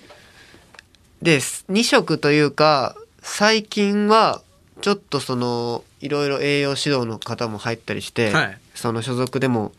[1.21, 4.41] で2食というか最近は
[4.81, 9.73] ちょっとそのいろいろ栄養指導の方も入ったりして、はいその所属でも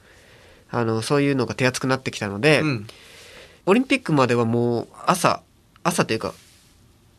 [0.70, 2.86] あのそういうのが手厚くなってきたので、うん。
[3.66, 5.42] オリンピックまではもう朝
[5.82, 6.34] 朝というか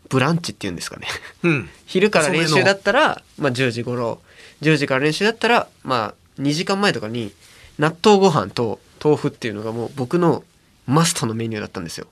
[0.09, 1.07] ブランチっていうんですかね
[1.43, 1.69] うん。
[1.85, 4.21] 昼から練習だっったら、まあ、10時頃
[4.61, 7.31] 10時から練習だったら、まあ、2時間前とかに
[7.79, 10.43] 納豆ご飯と豆腐っていうのがもう僕の
[10.87, 12.07] マストのメニューだったんですよ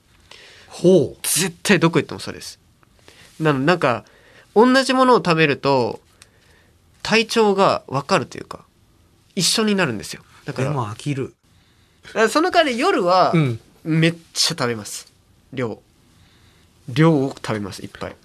[0.67, 1.17] ほう。
[1.23, 2.59] 絶対どこ行ってもそれです
[3.39, 4.05] なのでなんか
[4.55, 5.99] 同じものを食べると
[7.01, 8.65] 体調が分かるというか
[9.35, 10.23] 一緒になるんですよ。
[10.45, 11.33] だかでらも飽きる。
[12.29, 13.59] その代わり夜はうん。
[13.83, 15.11] めっちゃ食べます。
[15.53, 15.81] 量。
[16.89, 18.15] 量を食べますいっぱい、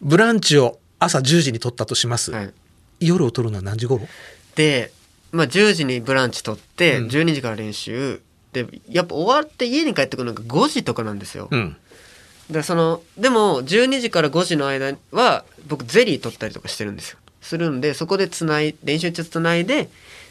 [0.00, 2.32] ブランチを朝10時に取ったとします。
[2.32, 2.52] はい、
[2.98, 4.08] 夜を取るのは何時頃？
[4.56, 4.90] で、
[5.32, 7.06] まあ、10時にブランチ取ってうん。
[7.08, 8.20] 12時から練習、
[8.52, 11.76] でやっぱ終わって家に帰ってくるのが5時とかなんですよ、うん。
[12.50, 17.18] でそのでも12時から5時の間は僕ゼリー取ったりとかしてるんですよ。
[17.40, 19.88] するんでそこでつない練習中つないで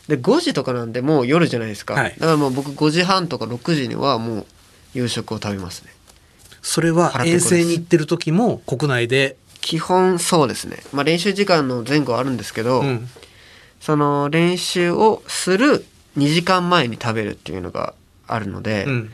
[0.08, 2.12] で5時とかなんでもう夜じゃないですか、はい。
[2.12, 4.46] だからもう僕5時半とか6時にはもう
[4.94, 5.92] 夕食を食べますね。
[6.62, 13.08] それは遠征に行ってる時も国内で、基本そうですね、まあ、練習時間の前後はあるんですけど、うん。
[13.80, 15.86] その練習をする
[16.18, 17.94] 2時間前に食べるっていうのが
[18.28, 19.14] あるので、うん。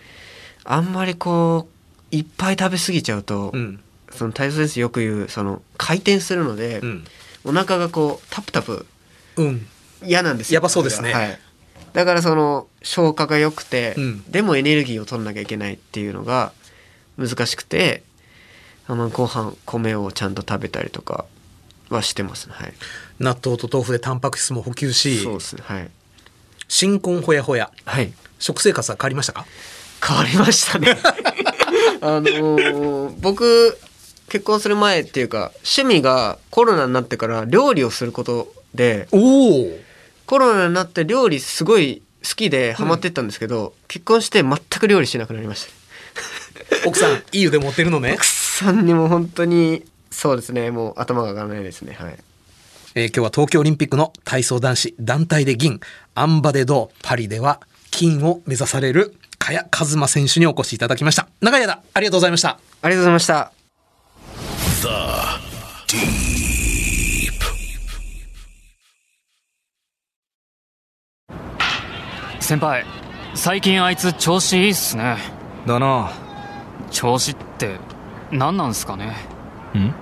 [0.63, 1.74] あんまりこう
[2.11, 3.79] いっぱい食べ過ぎちゃうと、うん。
[4.11, 7.05] その体操先生よく言うその回転するので、うん。
[7.43, 8.85] お腹がこうタプタプ
[9.37, 9.67] うん。
[10.03, 10.55] 嫌なんですよ。
[10.55, 11.13] やばそうですね。
[11.13, 11.39] はい、
[11.93, 14.23] だからその消化が良くて、うん。
[14.31, 16.53] でもエネルギーを取らなきゃいけないっていうのが
[17.17, 18.03] 難しくて
[18.87, 21.25] あのご飯米をちゃんと食べたりとか
[21.89, 22.55] はしてますね。
[22.55, 22.73] はい。
[23.19, 25.63] 納豆と豆腐でタンパク質も補給しそう、ですね。
[25.65, 25.89] はい。
[26.67, 27.71] 新婚ほやほや。
[27.85, 28.13] はい。
[28.39, 29.45] 食生活は変わりましたか？
[30.05, 30.97] 変わりましたね
[32.07, 33.77] あのー僕
[34.29, 39.79] 結婚する前っていうか趣味がコロナになってから料理をすることでおお
[40.25, 45.67] コロナになって料理すごい好きでハマってったんですけど、結婚して全く料理しなくなりまし
[46.83, 48.13] た奥さんいい腕持ってるのね。
[48.13, 52.17] 奥さんにも本当にそうですねもう頭が上がらないですねはい。
[52.95, 55.79] えー今日は東京オリンピックの体操男子団体で銀、
[56.15, 59.15] アンバで銅、パリでは金を目指される
[59.45, 61.27] 萱和磨選手にお越しいただきました。
[61.39, 62.57] 長い間、ありがとうございました。
[62.81, 63.51] ありがとうございました。
[65.87, 67.31] Deep.
[72.39, 72.85] 先輩
[73.33, 75.17] 最近あいつ調子いいっすね。
[75.65, 76.11] だな。
[76.91, 77.77] 調子って
[78.31, 79.15] 何なんすかね。
[79.75, 79.93] ん？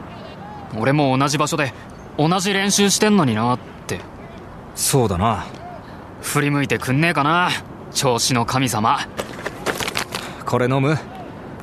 [0.78, 1.74] 俺も同じ場所で
[2.18, 4.00] 同じ練習してんのになって。
[4.76, 5.46] そうだな。
[6.22, 7.50] 振り向いてくんねえかな
[7.94, 9.00] 調子の神様
[10.54, 10.96] これ飲む？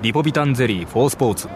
[0.03, 1.49] リポビタンゼリー4スポーツ。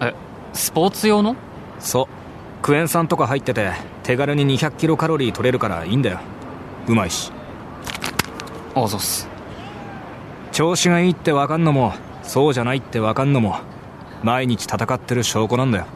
[0.00, 0.12] え
[0.52, 1.36] スポーツ用の？
[1.78, 2.62] そう。
[2.62, 3.70] クエン酸とか入ってて
[4.02, 6.18] 手軽に200キロカロリー取れるからいいんだよ。
[6.88, 7.30] うまいし。
[8.74, 9.28] あざっす。
[10.50, 11.92] 調子がいいってわかんのも
[12.24, 13.60] そうじゃないってわかんのも
[14.24, 15.86] 毎日戦ってる証拠なんだよ。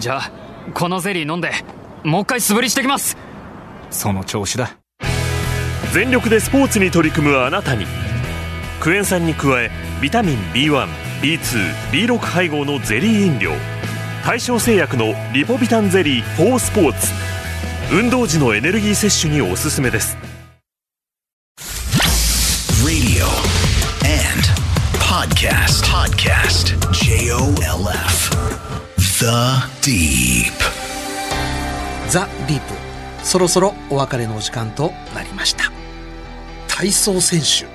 [0.00, 0.30] じゃあ
[0.72, 1.52] このゼリー飲んで
[2.02, 3.16] もう一回素振りしてきます。
[3.92, 4.76] その調子だ。
[5.92, 7.86] 全力でスポーツに取り組むあなたに
[8.84, 9.70] クエン酸に加え
[10.02, 13.52] ビタミン B1B2B6 配合のゼリー飲料
[14.26, 17.10] 大正製薬のリポビタンゼリー4スポーツ
[17.90, 20.18] 運動時のエネルギー摂取におすすめです
[22.84, 23.24] Radio
[24.04, 24.44] and
[25.00, 25.86] podcast.
[25.86, 26.76] Podcast.
[26.92, 28.36] J O L F.
[28.98, 29.30] The
[29.80, 30.52] Deep.
[32.10, 32.74] ザ・ディープ。
[33.26, 35.72] そろそろお別れのお時間となりました。
[36.68, 37.73] 体操選手。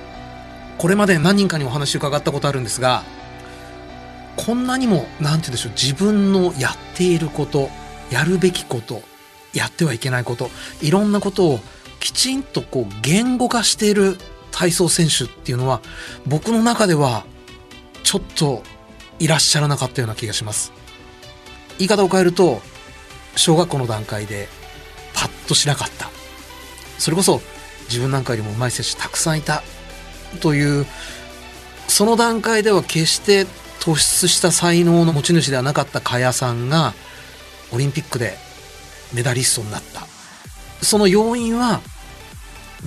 [0.80, 3.02] これまで何人かにお話伺ったことあるんですが、
[4.38, 7.68] こんなにも、なんて言うんでしょう、自分のやっていること、
[8.10, 9.02] やるべきこと、
[9.52, 10.50] やってはいけないこと、
[10.80, 11.60] いろんなことを
[12.00, 14.16] きちんとこう言語化している
[14.52, 15.82] 体操選手っていうのは、
[16.26, 17.26] 僕の中では
[18.02, 18.62] ちょっと
[19.18, 20.72] いらっしゃらなかったような気がします。
[21.76, 22.62] 言い方を変えると、
[23.36, 24.48] 小学校の段階で
[25.12, 26.08] パッとしなかった。
[26.96, 27.42] それこそ
[27.88, 29.62] 自分なんかよりも上手い選手たくさんいた
[30.40, 30.86] という、
[31.88, 33.46] その段階では決して
[33.80, 36.94] 突出した才能の持ち主ではなかった萱さんが
[37.72, 38.36] オリンピックで
[39.12, 40.06] メダリストになった。
[40.82, 41.80] その要因は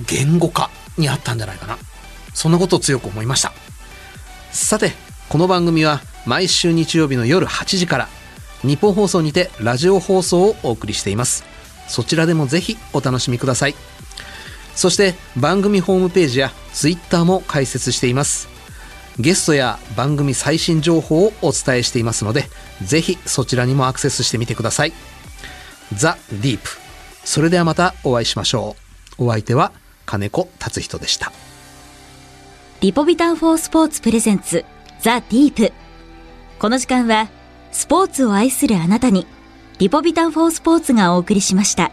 [0.06, 1.78] 言語化にあったんじゃないかな。
[2.32, 3.52] そんなことを強く思いました。
[4.50, 4.92] さて、
[5.28, 8.08] この番組は毎週日曜日の夜8時から
[8.62, 11.44] 日本放送にてラジオ放送をお送りしています。
[11.88, 13.74] そちらでもぜひお楽しみください。
[14.74, 18.48] そして番組ホームページやツイッターも開設しています。
[19.18, 22.44] ゲストや番組最新情報をお伝えしていますので、
[22.82, 24.92] ぜひそちらにもアクセスしてみてください。
[25.92, 26.70] ザ・ディープ。
[27.24, 28.76] それではまたお会いしましょ
[29.18, 29.24] う。
[29.26, 29.72] お相手は
[30.04, 31.32] 金子達仁でした。
[32.80, 34.64] リポビタンフォースポーツプレゼンツ
[35.00, 35.72] ザ・ディープ
[36.58, 37.30] この時間は
[37.72, 39.26] スポーツを愛するあなたに
[39.78, 41.90] リポビタンフォースポーツがお送りしました。